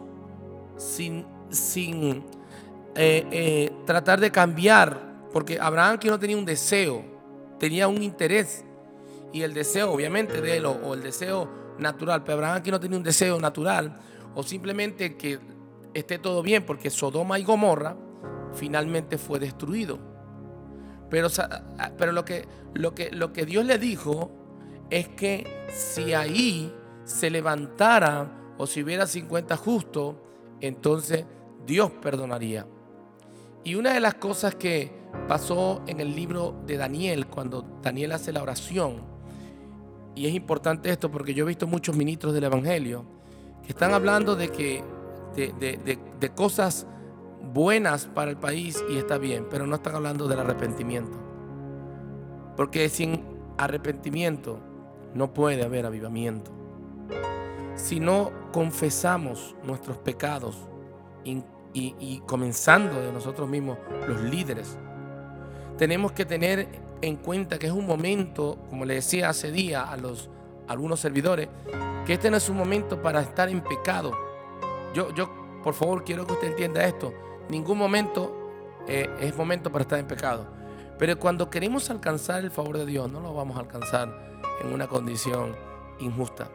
sin, 0.76 1.26
sin 1.50 2.26
eh, 2.94 3.26
eh, 3.32 3.72
tratar 3.86 4.20
de 4.20 4.30
cambiar, 4.30 5.30
porque 5.32 5.58
Abraham 5.58 5.98
que 5.98 6.10
no 6.10 6.20
tenía 6.20 6.36
un 6.36 6.44
deseo, 6.44 7.02
tenía 7.58 7.88
un 7.88 8.04
interés. 8.04 8.66
Y 9.32 9.44
el 9.44 9.54
deseo, 9.54 9.90
obviamente, 9.90 10.42
de 10.42 10.58
él, 10.58 10.66
o, 10.66 10.94
el 10.94 11.02
deseo 11.02 11.50
natural, 11.80 12.26
pero 12.26 12.40
Abraham 12.40 12.58
aquí 12.58 12.72
no 12.72 12.80
tenía 12.82 12.98
un 12.98 13.04
deseo 13.04 13.40
natural, 13.40 14.02
o 14.36 14.44
simplemente 14.44 15.16
que 15.16 15.40
esté 15.94 16.20
todo 16.20 16.44
bien, 16.44 16.66
porque 16.66 16.90
Sodoma 16.90 17.40
y 17.40 17.46
Gomorra 17.46 17.96
finalmente 18.54 19.18
fue 19.18 19.40
destruido. 19.40 19.98
Pero, 21.10 21.30
pero 21.98 22.12
lo, 22.12 22.26
que, 22.26 22.46
lo, 22.74 22.94
que, 22.94 23.12
lo 23.12 23.32
que 23.32 23.46
Dios 23.46 23.64
le 23.64 23.80
dijo 23.80 24.30
es 24.90 25.08
que 25.08 25.66
si 25.70 26.14
ahí 26.14 26.74
se 27.06 27.30
levantara 27.30 28.56
o 28.58 28.68
si 28.68 28.84
hubiera 28.84 29.08
50 29.08 29.56
justos, 29.58 30.16
entonces 30.60 31.26
Dios 31.66 31.92
perdonaría. 32.02 32.68
Y 33.64 33.76
una 33.76 33.94
de 33.94 34.00
las 34.00 34.16
cosas 34.16 34.56
que 34.56 34.92
pasó 35.28 35.82
en 35.88 36.00
el 36.00 36.16
libro 36.16 36.56
de 36.66 36.78
Daniel, 36.78 37.28
cuando 37.28 37.66
Daniel 37.82 38.12
hace 38.12 38.32
la 38.32 38.44
oración, 38.44 39.02
y 40.14 40.28
es 40.28 40.34
importante 40.34 40.90
esto 40.90 41.12
porque 41.12 41.34
yo 41.34 41.44
he 41.44 41.48
visto 41.48 41.68
muchos 41.68 41.96
ministros 41.96 42.34
del 42.34 42.46
Evangelio 42.46 43.06
que 43.64 43.70
están 43.70 43.94
hablando 43.94 44.36
de 44.36 44.50
que 44.50 44.84
de, 45.36 45.52
de, 45.54 46.00
de 46.20 46.30
cosas 46.30 46.88
buenas 47.54 48.06
para 48.06 48.32
el 48.32 48.38
país 48.38 48.82
y 48.90 48.98
está 48.98 49.18
bien, 49.18 49.48
pero 49.50 49.68
no 49.68 49.76
están 49.76 49.96
hablando 49.96 50.28
del 50.28 50.40
arrepentimiento. 50.40 51.18
Porque 52.56 52.88
sin 52.88 53.26
arrepentimiento 53.58 54.60
no 55.14 55.34
puede 55.34 55.64
haber 55.64 55.86
avivamiento. 55.86 56.52
Si 57.76 58.00
no 58.00 58.32
confesamos 58.52 59.56
nuestros 59.64 59.98
pecados 59.98 60.58
y, 61.24 62.20
comenzando 62.26 63.02
de 63.02 63.12
nosotros 63.12 63.50
mismos, 63.50 63.78
los 64.08 64.22
líderes, 64.22 64.78
tenemos 65.78 66.14
que 66.14 66.26
tener 66.26 66.68
en 67.02 67.18
cuenta 67.18 67.60
que 67.60 67.68
es 67.68 67.74
un 67.74 67.86
momento, 67.86 68.58
como 68.70 68.86
le 68.86 68.96
decía 68.96 69.30
hace 69.30 69.52
día 69.52 69.84
a 69.84 69.98
los 69.98 70.30
algunos 70.68 71.00
servidores, 71.00 71.50
que 72.06 72.14
este 72.14 72.32
no 72.32 72.38
es 72.38 72.50
un 72.50 72.58
momento 72.58 73.02
para 73.02 73.22
estar 73.22 73.50
en 73.50 73.62
pecado. 73.62 74.12
Yo, 74.94 75.14
yo, 75.14 75.30
por 75.64 75.74
favor, 75.74 76.04
quiero 76.04 76.26
que 76.26 76.34
usted 76.34 76.48
entienda 76.48 76.86
esto 76.86 77.14
ningún 77.50 77.78
momento 77.78 78.34
eh, 78.88 79.10
es 79.20 79.36
momento 79.36 79.72
para 79.72 79.84
estar 79.84 80.00
en 80.00 80.08
pecado. 80.08 80.48
Pero 80.98 81.18
cuando 81.20 81.50
queremos 81.50 81.90
alcanzar 81.90 82.44
el 82.44 82.52
favor 82.52 82.78
de 82.78 82.86
Dios, 82.86 83.12
no 83.12 83.20
lo 83.20 83.34
vamos 83.34 83.58
a 83.58 83.62
alcanzar 83.62 84.42
en 84.64 84.74
una 84.74 84.88
condición 84.88 85.56
injusta. 86.00 86.50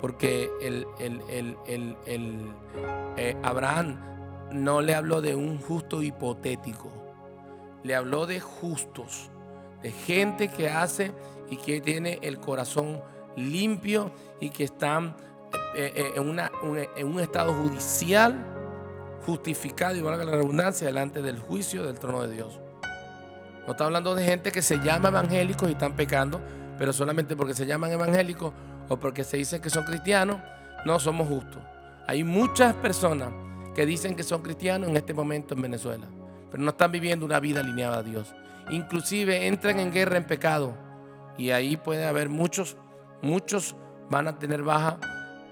Porque 0.00 0.50
el, 0.60 0.86
eh, 3.16 3.36
Abraham 3.42 4.00
no 4.52 4.80
le 4.80 4.94
habló 4.94 5.20
de 5.20 5.34
un 5.34 5.60
justo 5.60 6.02
hipotético. 6.02 6.92
Le 7.82 7.94
habló 7.94 8.26
de 8.26 8.40
justos, 8.40 9.30
de 9.82 9.92
gente 9.92 10.48
que 10.48 10.68
hace 10.68 11.12
y 11.50 11.56
que 11.56 11.80
tiene 11.80 12.18
el 12.22 12.38
corazón 12.38 13.02
limpio 13.36 14.10
y 14.40 14.50
que 14.50 14.64
están 14.64 15.16
eh, 15.76 16.12
en, 16.16 16.28
una, 16.28 16.50
en 16.96 17.06
un 17.06 17.20
estado 17.20 17.52
judicial 17.52 18.54
justificado, 19.24 19.96
y 19.96 20.02
valga 20.02 20.24
la 20.24 20.32
redundancia, 20.32 20.86
delante 20.86 21.22
del 21.22 21.38
juicio 21.38 21.84
del 21.84 21.98
trono 21.98 22.22
de 22.22 22.34
Dios. 22.34 22.60
No 23.66 23.72
está 23.72 23.86
hablando 23.86 24.14
de 24.14 24.24
gente 24.24 24.52
que 24.52 24.62
se 24.62 24.78
llama 24.78 25.08
evangélicos 25.08 25.68
y 25.68 25.72
están 25.72 25.94
pecando, 25.94 26.40
pero 26.78 26.92
solamente 26.92 27.34
porque 27.36 27.54
se 27.54 27.66
llaman 27.66 27.92
evangélicos 27.92 28.52
o 28.88 28.96
porque 28.96 29.24
se 29.24 29.36
dicen 29.36 29.60
que 29.60 29.70
son 29.70 29.84
cristianos, 29.84 30.38
no 30.84 30.98
somos 30.98 31.28
justos. 31.28 31.62
Hay 32.06 32.24
muchas 32.24 32.74
personas 32.74 33.30
que 33.74 33.86
dicen 33.86 34.14
que 34.14 34.22
son 34.22 34.42
cristianos 34.42 34.88
en 34.88 34.96
este 34.96 35.14
momento 35.14 35.54
en 35.54 35.62
Venezuela, 35.62 36.06
pero 36.50 36.62
no 36.62 36.70
están 36.70 36.92
viviendo 36.92 37.26
una 37.26 37.40
vida 37.40 37.60
alineada 37.60 37.98
a 37.98 38.02
Dios. 38.02 38.34
Inclusive 38.70 39.46
entran 39.46 39.80
en 39.80 39.92
guerra 39.92 40.16
en 40.16 40.24
pecado 40.24 40.74
y 41.36 41.50
ahí 41.50 41.76
puede 41.76 42.06
haber 42.06 42.28
muchos, 42.28 42.76
muchos 43.22 43.76
van 44.10 44.28
a 44.28 44.38
tener 44.38 44.62
baja 44.62 44.98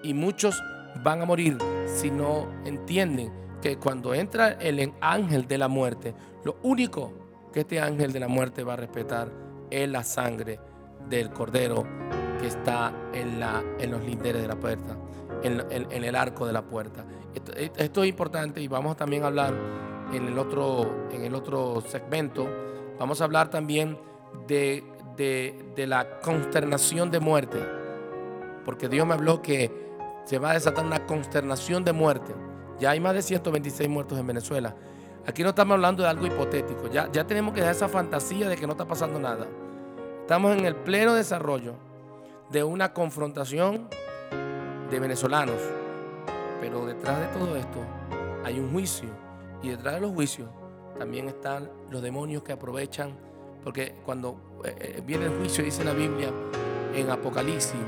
y 0.03 0.14
muchos 0.14 0.62
van 1.03 1.23
a 1.23 1.25
morir 1.25 1.59
si 1.87 2.11
no 2.11 2.49
entienden 2.64 3.33
que 3.61 3.77
cuando 3.77 4.14
entra 4.14 4.53
el 4.53 4.92
ángel 5.01 5.47
de 5.47 5.59
la 5.59 5.68
muerte, 5.68 6.14
lo 6.45 6.57
único 6.62 7.12
que 7.53 7.61
este 7.61 7.81
ángel 7.81 8.12
de 8.12 8.21
la 8.21 8.29
muerte 8.29 8.64
va 8.64 8.75
a 8.75 8.77
respetar 8.77 9.31
es 9.71 9.88
la 9.88 10.03
sangre 10.03 10.59
del 11.09 11.31
cordero 11.31 11.87
que 12.43 12.49
está 12.49 12.93
en, 13.15 13.41
la, 13.41 13.63
en 13.79 13.91
los 13.91 14.03
linderes 14.03 14.43
de 14.43 14.49
la 14.49 14.57
puerta, 14.57 14.97
en, 15.43 16.05
el 16.05 16.15
arco 16.15 16.47
de 16.47 16.53
la 16.53 16.63
puerta. 16.63 17.05
Esto, 17.35 18.03
es 18.03 18.09
importante 18.09 18.61
y 18.61 18.69
vamos 18.69 18.97
también 18.97 19.23
a 19.23 19.29
hablar 19.29 19.55
en 20.13 20.27
el 20.27 20.39
otro, 20.39 21.09
en 21.11 21.25
el 21.25 21.35
otro 21.35 21.81
segmento, 21.81 22.47
vamos 22.99 23.21
a 23.21 23.25
hablar 23.25 23.49
también 23.49 23.99
de, 24.47 24.85
de 25.17 25.87
la 25.87 26.21
consternación 26.21 27.11
de 27.11 27.21
muerte, 27.21 27.59
porque 28.65 28.89
Dios 28.89 29.07
me 29.07 29.15
habló 29.15 29.41
que 29.41 29.71
se 30.25 30.39
va 30.39 30.51
a 30.51 30.55
desatar 30.55 30.85
una 30.85 31.07
consternación 31.07 31.85
de 31.85 31.93
muerte 31.93 32.35
ya 32.83 32.91
hay 32.91 32.99
más 32.99 33.15
de 33.15 33.23
126 33.23 33.89
muertos 33.89 34.19
en 34.19 34.27
Venezuela. 34.27 34.75
Aquí 35.25 35.45
no 35.45 35.51
estamos 35.51 35.75
hablando 35.75 36.03
de 36.03 36.09
algo 36.09 36.27
hipotético. 36.27 36.89
Ya, 36.91 37.09
ya 37.13 37.25
tenemos 37.25 37.55
que 37.55 37.61
dejar 37.61 37.77
esa 37.77 37.89
fantasía 37.89 38.49
de 38.49 38.57
que 38.57 38.67
no 38.67 38.73
está 38.73 38.89
pasando 38.89 39.21
nada. 39.21 39.47
Estamos 40.21 40.57
en 40.59 40.65
el 40.65 40.75
pleno 40.75 41.15
desarrollo 41.15 41.75
de 42.53 42.62
una 42.62 42.93
confrontación 42.93 43.88
de 44.91 45.01
venezolanos. 45.01 45.57
Pero 46.61 46.85
detrás 46.85 47.19
de 47.19 47.27
todo 47.38 47.57
esto 47.57 47.81
hay 48.45 48.61
un 48.61 48.71
juicio. 48.71 49.09
Y 49.62 49.71
detrás 49.71 49.95
de 49.95 50.01
los 50.03 50.12
juicios 50.12 50.49
también 50.99 51.29
están 51.29 51.71
los 51.91 52.03
demonios 52.03 52.43
que 52.43 52.53
aprovechan. 52.53 53.17
Porque 53.65 53.95
cuando 54.05 54.61
eh, 54.65 54.75
eh, 54.79 55.03
viene 55.05 55.27
el 55.27 55.38
juicio, 55.38 55.65
dice 55.65 55.83
la 55.83 55.95
Biblia 55.95 56.31
en 56.95 57.11
Apocalipsis, 57.11 57.81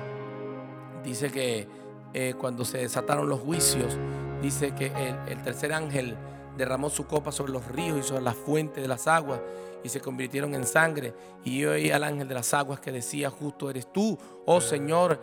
dice 1.04 1.30
que 1.30 1.68
eh, 2.14 2.34
cuando 2.38 2.64
se 2.64 2.78
desataron 2.78 3.28
los 3.28 3.40
juicios, 3.40 3.98
dice 4.40 4.74
que 4.74 4.92
el, 5.26 5.42
tercer 5.42 5.72
ángel 5.72 6.16
derramó 6.56 6.90
su 6.90 7.06
copa 7.06 7.32
sobre 7.32 7.52
los 7.52 7.66
ríos 7.66 7.98
y 7.98 8.02
sobre 8.02 8.22
las 8.22 8.36
fuentes 8.36 8.82
de 8.82 8.88
las 8.88 9.06
aguas 9.06 9.40
y 9.82 9.88
se 9.88 10.00
convirtieron 10.00 10.54
en 10.54 10.64
sangre. 10.64 11.14
Y 11.44 11.60
yo 11.60 11.72
oí 11.72 11.90
al 11.90 12.04
ángel 12.04 12.28
de 12.28 12.34
las 12.34 12.54
aguas 12.54 12.80
que 12.80 12.92
decía, 12.92 13.30
justo 13.30 13.70
eres 13.70 13.92
tú, 13.92 14.18
oh 14.46 14.60
Señor, 14.60 15.20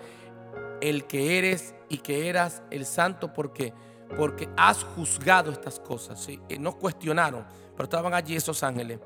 el 0.82 1.06
que 1.06 1.38
eres 1.38 1.76
y 1.90 1.98
que 1.98 2.30
eras 2.30 2.62
el 2.70 2.86
santo 2.86 3.34
porque 3.34 3.74
porque 4.18 4.50
has 4.58 4.84
juzgado 4.84 5.52
estas 5.52 5.80
cosas. 5.80 6.20
¿sí? 6.20 6.40
Eh, 6.50 6.60
no 6.60 6.78
cuestionaron, 6.78 7.46
pero 7.74 7.84
estaban 7.86 8.14
allí 8.14 8.36
esos 8.36 8.64
ángeles. 8.64 9.00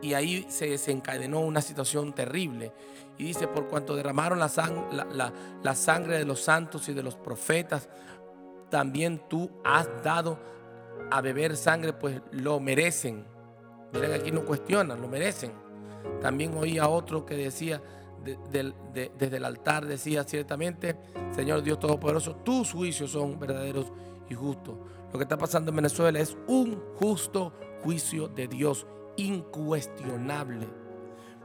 Y 0.00 0.14
ahí 0.14 0.46
se 0.48 0.66
desencadenó 0.68 1.40
una 1.40 1.60
situación 1.60 2.12
terrible. 2.12 2.72
Y 3.18 3.24
dice, 3.24 3.46
por 3.46 3.68
cuanto 3.68 3.94
derramaron 3.94 4.38
la, 4.38 4.50
la, 5.62 5.74
sangre 5.74 6.18
de 6.18 6.24
los 6.24 6.40
santos 6.40 6.88
y 6.88 6.94
de 6.94 7.02
los 7.02 7.14
profetas, 7.14 7.88
también 8.70 9.22
tú 9.28 9.50
has 9.64 9.88
dado 10.02 10.38
a 11.10 11.20
beber 11.20 11.56
sangre, 11.56 11.92
pues 11.92 12.20
lo 12.32 12.60
merecen. 12.60 13.24
Miren, 13.92 14.12
aquí 14.12 14.30
no 14.30 14.44
cuestionan, 14.44 15.00
lo 15.00 15.08
merecen. 15.08 15.52
También 16.20 16.56
oí 16.56 16.78
a 16.78 16.88
otro 16.88 17.26
que 17.26 17.36
decía, 17.36 17.82
desde 18.22 19.36
el 19.36 19.44
altar 19.44 19.86
decía 19.86 20.24
ciertamente, 20.24 20.96
Señor 21.34 21.62
Dios 21.62 21.78
Todopoderoso, 21.78 22.36
tus 22.36 22.72
juicios 22.72 23.10
son 23.10 23.38
verdaderos 23.38 23.92
y 24.28 24.34
justos. 24.34 24.76
Lo 25.12 25.18
que 25.18 25.24
está 25.24 25.36
pasando 25.36 25.70
en 25.70 25.76
Venezuela 25.76 26.18
es 26.18 26.36
un 26.46 26.80
justo 26.94 27.52
juicio 27.82 28.28
de 28.28 28.48
Dios, 28.48 28.86
incuestionable. 29.16 30.66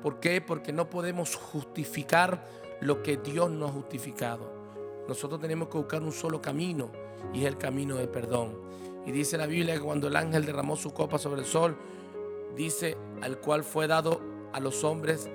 ¿Por 0.02 0.20
qué? 0.20 0.40
Porque 0.40 0.72
no 0.72 0.90
podemos 0.90 1.36
justificar 1.36 2.46
lo 2.80 3.04
que 3.04 3.18
Dios 3.18 3.50
no 3.52 3.66
ha 3.66 3.72
justificado. 3.72 4.56
Nosotros 5.08 5.42
tenemos 5.42 5.68
que 5.68 5.78
buscar 5.78 6.02
un 6.04 6.12
solo 6.12 6.42
camino 6.42 6.92
y 7.34 7.42
es 7.42 7.46
el 7.48 7.58
camino 7.58 7.96
de 7.96 8.08
perdón. 8.08 8.67
Y 9.08 9.12
dice 9.14 9.38
la 9.38 9.48
Biblia 9.48 9.76
que 9.76 9.80
cuando 9.80 10.10
el 10.10 10.18
ángel 10.18 10.46
derramó 10.46 10.76
su 10.76 10.94
copa 10.94 11.18
sobre 11.18 11.40
el 11.40 11.48
sol, 11.48 11.78
dice 12.58 12.98
al 13.22 13.38
cual 13.38 13.64
fue 13.64 13.88
dado 13.88 14.20
a 14.52 14.60
los 14.60 14.84
hombres, 14.84 15.30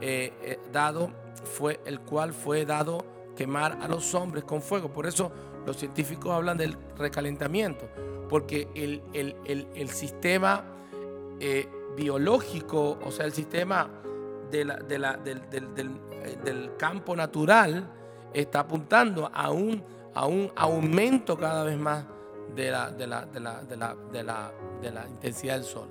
eh, 0.00 0.32
eh, 0.42 0.58
dado, 0.72 1.10
fue 1.44 1.80
el 1.84 2.00
cual 2.00 2.32
fue 2.32 2.64
dado 2.64 3.04
quemar 3.36 3.76
a 3.82 3.88
los 3.88 4.14
hombres 4.14 4.44
con 4.44 4.62
fuego. 4.62 4.90
Por 4.90 5.06
eso 5.06 5.30
los 5.66 5.76
científicos 5.76 6.32
hablan 6.32 6.56
del 6.56 6.78
recalentamiento, 6.96 7.90
porque 8.30 8.68
el, 8.74 9.90
sistema 9.90 10.64
eh, 11.40 11.68
biológico, 11.94 12.98
o 13.04 13.10
sea, 13.10 13.26
el 13.26 13.32
sistema 13.32 13.90
de 14.50 14.64
del, 16.42 16.76
campo 16.78 17.14
natural, 17.14 17.86
está 18.32 18.60
apuntando 18.60 19.30
a 19.30 19.50
un, 19.50 19.84
a 20.14 20.24
un 20.24 20.50
aumento 20.56 21.36
cada 21.36 21.64
vez 21.64 21.76
más 21.76 22.06
de 22.54 22.70
la, 22.70 22.90
de 22.90 23.06
la, 23.06 23.26
de 23.26 23.40
la, 23.40 23.62
de 23.64 23.76
la, 24.22 24.52
de 24.80 24.90
la 24.90 25.08
intensidad 25.08 25.54
del 25.54 25.64
sol. 25.64 25.88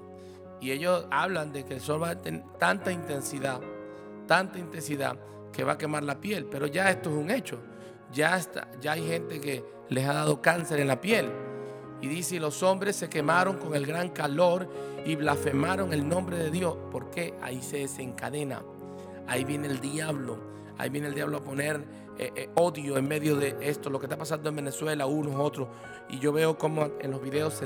Y 0.62 0.72
ellos 0.72 1.06
hablan 1.10 1.54
de 1.54 1.64
que 1.64 1.76
el 1.76 1.82
sol 1.82 2.04
va 2.04 2.12
a 2.12 2.22
tener 2.22 2.44
tanta 2.58 2.92
intensidad, 2.92 3.62
tanta 4.28 4.60
intensidad 4.60 5.18
que 5.54 5.64
va 5.64 5.74
a 5.74 5.78
quemar 5.78 6.04
la 6.04 6.20
piel. 6.20 6.46
Pero 6.46 6.68
ya 6.68 6.90
esto 6.90 7.10
es 7.10 7.16
un 7.16 7.32
hecho. 7.32 7.60
Ya, 8.12 8.38
está, 8.38 8.68
ya 8.82 8.94
hay 8.94 9.08
gente 9.08 9.40
que 9.40 9.64
les 9.90 10.08
ha 10.08 10.14
dado 10.14 10.42
cáncer 10.42 10.80
en 10.80 10.88
la 10.88 11.00
piel. 11.00 11.32
Y 12.02 12.08
dice, 12.08 12.40
los 12.40 12.64
hombres 12.64 12.96
se 12.96 13.10
quemaron 13.10 13.58
con 13.58 13.76
el 13.76 13.86
gran 13.86 14.10
calor 14.10 14.70
y 15.06 15.16
blasfemaron 15.16 15.94
el 15.94 16.08
nombre 16.08 16.38
de 16.38 16.52
Dios. 16.52 16.76
porque 16.92 17.34
Ahí 17.42 17.62
se 17.62 17.78
desencadena. 17.78 18.62
Ahí 19.28 19.44
viene 19.44 19.68
el 19.68 19.80
diablo. 19.80 20.38
Ahí 20.78 20.90
viene 20.90 21.08
el 21.08 21.14
diablo 21.14 21.38
a 21.38 21.42
poner 21.42 21.84
eh, 22.22 22.34
eh, 22.36 22.50
odio 22.56 22.98
en 22.98 23.08
medio 23.08 23.38
de 23.38 23.56
esto, 23.62 23.90
lo 23.90 23.98
que 23.98 24.08
está 24.08 24.18
pasando 24.18 24.50
en 24.50 24.58
Venezuela, 24.58 25.06
unos, 25.06 25.36
otros. 25.38 25.70
Y 26.10 26.20
yo 26.20 26.34
veo 26.34 26.58
como 26.58 26.90
en 27.00 27.12
los 27.12 27.22
videos 27.22 27.64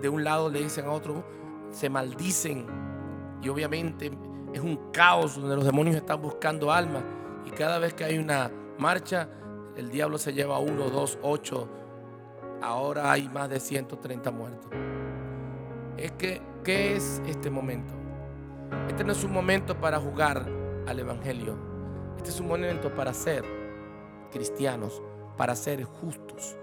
de 0.00 0.08
un 0.08 0.22
lado 0.22 0.48
le 0.48 0.62
dicen 0.62 0.86
a 0.86 0.92
otro, 0.92 1.24
se 1.72 1.90
maldicen. 1.90 2.64
Y 3.42 3.48
obviamente 3.48 4.12
es 4.52 4.60
un 4.60 4.92
caos 4.92 5.34
donde 5.34 5.56
los 5.56 5.64
demonios 5.64 5.96
están 5.96 6.22
buscando 6.22 6.70
almas. 6.70 7.02
Y 7.44 7.50
cada 7.50 7.80
vez 7.80 7.92
que 7.92 8.04
hay 8.04 8.18
una 8.18 8.52
marcha, 8.78 9.28
el 9.76 9.90
diablo 9.90 10.16
se 10.16 10.32
lleva 10.32 10.60
uno, 10.60 10.88
dos, 10.88 11.18
ocho. 11.22 11.68
Ahora 12.62 13.10
hay 13.10 13.28
más 13.28 13.50
de 13.50 13.58
130 13.58 14.30
muertos. 14.30 14.70
Es 15.96 16.12
que, 16.12 16.40
¿qué 16.62 16.94
es 16.94 17.20
este 17.26 17.50
momento? 17.50 17.94
Este 18.88 19.02
no 19.02 19.10
es 19.10 19.24
un 19.24 19.32
momento 19.32 19.76
para 19.76 19.98
jugar 19.98 20.46
al 20.86 21.00
Evangelio. 21.00 21.56
Este 22.16 22.30
es 22.30 22.38
un 22.38 22.46
momento 22.46 22.94
para 22.94 23.12
ser 23.12 23.55
cristianos, 24.36 25.02
para 25.36 25.56
ser 25.56 25.84
justos, 25.84 26.56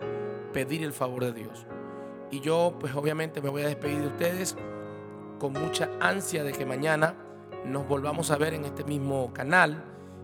pedir 0.51 0.83
el 0.83 0.93
favor 0.93 1.25
de 1.25 1.33
Dios. 1.33 1.65
Y 2.31 2.39
yo, 2.39 2.75
pues 2.79 2.95
obviamente 2.95 3.41
me 3.41 3.49
voy 3.49 3.63
a 3.63 3.67
despedir 3.67 4.01
de 4.01 4.07
ustedes 4.07 4.55
con 5.39 5.53
mucha 5.53 5.89
ansia 5.99 6.43
de 6.43 6.51
que 6.51 6.65
mañana 6.65 7.15
nos 7.65 7.87
volvamos 7.87 8.31
a 8.31 8.37
ver 8.37 8.53
en 8.53 8.65
este 8.65 8.83
mismo 8.83 9.33
canal 9.33 9.83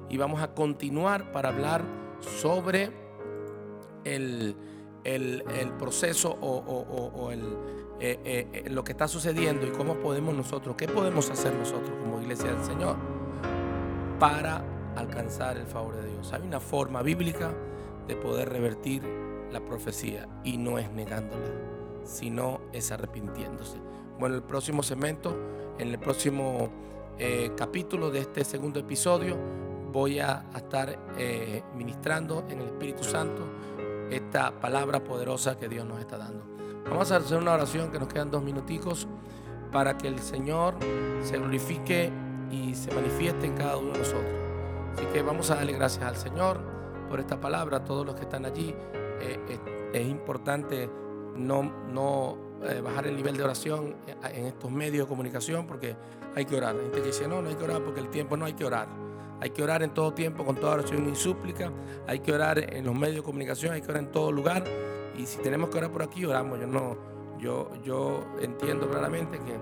y 0.10 0.18
vamos 0.18 0.42
a 0.42 0.54
continuar 0.54 1.32
para 1.32 1.50
hablar 1.50 1.84
sobre 2.20 2.92
el, 4.04 4.56
proceso 5.78 6.32
o, 6.42 7.32
el, 7.32 7.42
eh, 8.00 8.20
eh, 8.24 8.48
eh, 8.54 8.70
lo 8.70 8.84
que 8.84 8.94
está 8.94 9.08
sucediendo 9.08 9.68
y 9.68 9.72
cómo 9.72 9.96
podemos 9.96 10.34
nosotros, 10.36 10.76
qué 10.76 10.88
podemos 10.88 11.30
hacer 11.30 11.54
nosotros 11.54 11.92
como 12.02 12.22
iglesia 12.22 12.52
del 12.52 12.64
Señor 12.64 12.96
para 14.20 14.64
alcanzar 14.96 15.58
el 15.58 15.66
favor 15.66 15.96
de 15.96 16.10
Dios. 16.10 16.34
Hay 16.34 16.42
una 16.42 16.60
forma 16.60 17.02
bíblica 17.02 17.52
de 18.08 18.16
poder 18.16 18.50
revertir 18.50 19.04
la 19.52 19.60
profecía 19.60 20.28
y 20.44 20.58
no 20.58 20.78
es 20.78 20.92
negándola, 20.92 21.50
sino 22.04 22.62
es 22.74 22.92
arrepintiéndose. 22.92 23.78
Bueno, 24.20 24.36
el 24.36 24.44
próximo 24.44 24.84
segmento, 24.84 25.36
en 25.78 25.90
el 25.90 26.00
próximo 26.00 26.70
eh, 27.18 27.52
capítulo 27.56 28.12
de 28.12 28.20
este 28.20 28.44
segundo 28.44 28.80
episodio, 28.80 29.38
voy 29.92 30.20
a, 30.20 30.46
estar 30.56 31.00
eh, 31.18 31.64
ministrando 31.76 32.46
en 32.50 32.62
el 32.62 32.68
Espíritu 32.68 33.04
Santo 33.04 33.44
esta 34.12 34.52
palabra 34.60 35.04
poderosa 35.04 35.58
que 35.58 35.68
Dios 35.68 35.86
nos 35.86 36.00
está 36.00 36.18
dando. 36.18 36.46
Vamos 36.90 37.12
a 37.12 37.18
hacer 37.18 37.38
una 37.38 37.54
oración 37.54 37.92
que 37.92 38.00
nos 38.00 38.08
quedan 38.08 38.32
dos 38.32 38.44
minuticos 38.44 39.08
para 39.72 39.98
que 39.98 40.08
el 40.08 40.20
Señor 40.20 40.76
se 41.24 41.38
glorifique 41.38 42.12
y 42.52 42.74
se 42.74 42.92
manifieste 42.94 43.46
en 43.46 43.56
cada 43.56 43.78
uno 43.78 43.92
de 43.92 44.00
nosotros. 44.00 44.39
Así 45.00 45.08
que 45.14 45.22
vamos 45.22 45.50
a 45.50 45.56
darle 45.56 45.72
gracias 45.72 46.04
al 46.04 46.18
Señor 46.18 46.60
por 47.10 47.22
esta 47.22 47.40
palabra, 47.40 47.78
a 47.78 47.84
todos 47.86 48.06
los 48.06 48.16
que 48.16 48.24
están 48.24 48.44
allí. 48.44 48.76
Eh, 49.22 49.40
es, 49.94 50.06
importante 50.06 50.90
no, 51.38 51.64
no 51.64 52.38
eh, 52.64 52.82
bajar 52.82 53.08
el 53.08 53.16
nivel 53.16 53.38
de 53.38 53.44
oración 53.44 53.96
en 54.22 54.46
estos 54.48 54.70
medios 54.70 55.06
de 55.06 55.10
comunicación 55.10 55.66
porque 55.66 55.96
hay 56.36 56.44
que 56.44 56.58
orar. 56.58 56.76
Hay 56.76 56.82
gente 56.82 57.00
que 57.00 57.08
dice, 57.08 57.30
no, 57.30 57.42
no 57.42 57.48
hay 57.48 57.56
que 57.56 57.64
orar 57.64 57.82
porque 57.82 58.02
el 58.02 58.10
tiempo 58.10 58.36
no 58.36 58.44
hay 58.44 58.52
que 58.56 58.66
orar. 58.66 58.90
Hay 59.40 59.52
que 59.52 59.64
orar 59.64 59.84
en 59.84 59.94
todo 59.94 60.14
tiempo, 60.14 60.44
con 60.44 60.58
toda 60.58 60.74
oración 60.74 61.10
y 61.10 61.16
súplica. 61.16 61.72
Hay 62.06 62.20
que 62.20 62.34
orar 62.34 62.60
en 62.74 62.84
los 62.84 62.94
medios 62.94 63.18
de 63.18 63.24
comunicación, 63.24 63.76
hay 63.76 63.82
que 63.82 63.90
orar 63.92 64.04
en 64.04 64.12
todo 64.12 64.34
lugar. 64.34 64.66
Y 65.18 65.26
si 65.26 65.38
tenemos 65.38 65.70
que 65.70 65.78
orar 65.78 65.92
por 65.92 66.04
aquí, 66.04 66.26
oramos. 66.26 66.60
Yo 66.60 66.68
no, 66.68 66.98
yo, 67.40 67.70
yo 67.86 68.22
entiendo 68.42 68.90
claramente 68.90 69.40
que 69.40 69.56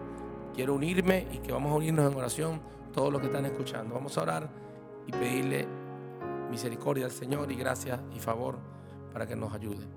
quiero 0.55 0.73
unirme 0.73 1.27
y 1.31 1.37
que 1.37 1.51
vamos 1.51 1.73
a 1.73 1.75
unirnos 1.75 2.11
en 2.11 2.17
oración 2.17 2.59
todos 2.91 3.13
los 3.13 3.21
que 3.21 3.27
están 3.27 3.45
escuchando. 3.45 3.93
Vamos 3.93 4.17
a 4.17 4.23
orar 4.23 4.66
y 5.07 5.11
pedirle 5.11 5.67
misericordia 6.51 7.05
al 7.05 7.11
Señor 7.11 7.51
y 7.51 7.55
gracias 7.55 7.99
y 8.13 8.19
favor 8.19 8.59
para 9.11 9.25
que 9.25 9.35
nos 9.35 9.53
ayude. 9.53 9.87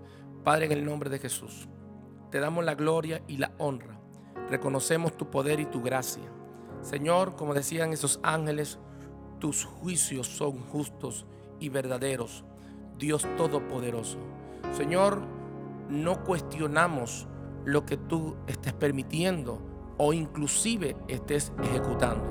Padre, 0.44 0.66
en 0.66 0.72
el 0.72 0.84
nombre 0.84 1.10
de 1.10 1.18
Jesús, 1.18 1.68
te 2.30 2.40
damos 2.40 2.64
la 2.64 2.74
gloria 2.74 3.22
y 3.26 3.36
la 3.36 3.52
honra. 3.58 4.00
Reconocemos 4.48 5.16
tu 5.16 5.30
poder 5.30 5.60
y 5.60 5.66
tu 5.66 5.82
gracia. 5.82 6.32
Señor, 6.80 7.36
como 7.36 7.54
decían 7.54 7.92
esos 7.92 8.20
ángeles, 8.22 8.78
tus 9.38 9.64
juicios 9.64 10.26
son 10.26 10.58
justos 10.60 11.26
y 11.58 11.68
verdaderos. 11.68 12.44
Dios 12.98 13.26
Todopoderoso. 13.36 14.18
Señor, 14.72 15.22
no 15.88 16.22
cuestionamos 16.24 17.26
lo 17.64 17.84
que 17.84 17.96
tú 17.96 18.36
estés 18.46 18.72
permitiendo 18.72 19.60
o 19.98 20.12
inclusive 20.12 20.96
estés 21.08 21.52
ejecutando. 21.62 22.24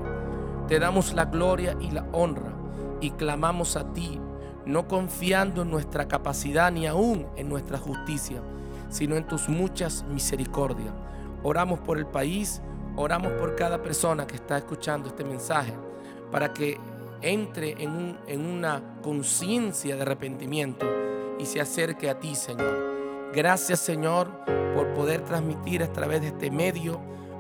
Te 0.68 0.80
damos 0.80 1.14
la 1.14 1.26
gloria 1.26 1.76
y 1.80 1.92
la 1.92 2.08
honra 2.12 2.59
y 3.02 3.12
clamamos 3.12 3.76
a 3.76 3.94
ti, 3.94 4.20
no 4.66 4.88
confiando 4.88 5.62
en 5.64 5.72
nuestra 5.72 6.08
capacidad 6.08 6.72
ni 6.72 6.86
aún 6.88 7.28
en 7.36 7.50
nuestra 7.50 7.78
justicia, 7.78 8.42
sino 8.90 9.16
en 9.16 9.28
tus 9.28 9.50
muchas 9.50 10.04
misericordias. 10.04 10.94
Oramos 11.44 11.80
por 11.80 11.98
el 11.98 12.06
país, 12.06 12.62
oramos 12.96 13.32
por 13.34 13.56
cada 13.56 13.82
persona 13.82 14.28
que 14.28 14.36
está 14.36 14.58
escuchando 14.58 15.10
este 15.10 15.24
mensaje, 15.24 15.74
para 16.32 16.54
que 16.54 16.78
entre 17.22 17.72
en, 17.84 18.18
en 18.28 18.46
una 18.46 18.82
conciencia 19.02 19.96
de 19.96 20.02
arrepentimiento 20.02 20.86
y 21.40 21.46
se 21.46 21.62
acerque 21.62 22.10
a 22.10 22.20
ti, 22.20 22.36
Señor. 22.36 23.32
Gracias, 23.34 23.80
Señor, 23.80 24.30
por 24.76 24.94
poder 24.94 25.22
transmitir 25.22 25.84
a 25.84 25.92
través 25.92 26.22
de 26.22 26.28
este 26.28 26.52
medio, 26.52 27.00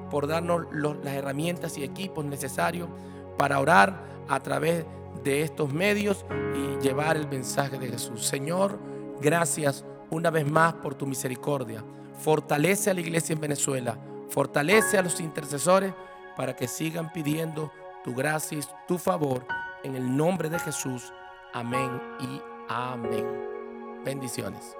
por 0.09 0.27
darnos 0.27 0.65
las 0.71 1.13
herramientas 1.13 1.77
y 1.77 1.83
equipos 1.83 2.25
necesarios 2.25 2.89
para 3.37 3.59
orar 3.59 4.03
a 4.27 4.39
través 4.39 4.85
de 5.23 5.43
estos 5.43 5.73
medios 5.73 6.25
y 6.55 6.81
llevar 6.81 7.17
el 7.17 7.27
mensaje 7.27 7.77
de 7.77 7.87
Jesús. 7.87 8.25
Señor, 8.25 8.79
gracias 9.21 9.85
una 10.09 10.29
vez 10.29 10.49
más 10.49 10.73
por 10.75 10.95
tu 10.95 11.05
misericordia. 11.05 11.83
Fortalece 12.19 12.89
a 12.89 12.93
la 12.93 13.01
iglesia 13.01 13.33
en 13.33 13.41
Venezuela, 13.41 13.97
fortalece 14.29 14.97
a 14.97 15.01
los 15.01 15.19
intercesores 15.19 15.93
para 16.35 16.55
que 16.55 16.67
sigan 16.67 17.11
pidiendo 17.11 17.71
tu 18.03 18.13
gracia 18.13 18.57
y 18.57 18.61
tu 18.87 18.97
favor 18.97 19.45
en 19.83 19.95
el 19.95 20.15
nombre 20.15 20.49
de 20.49 20.59
Jesús. 20.59 21.11
Amén 21.53 22.01
y 22.19 22.41
amén. 22.69 23.25
Bendiciones. 24.03 24.78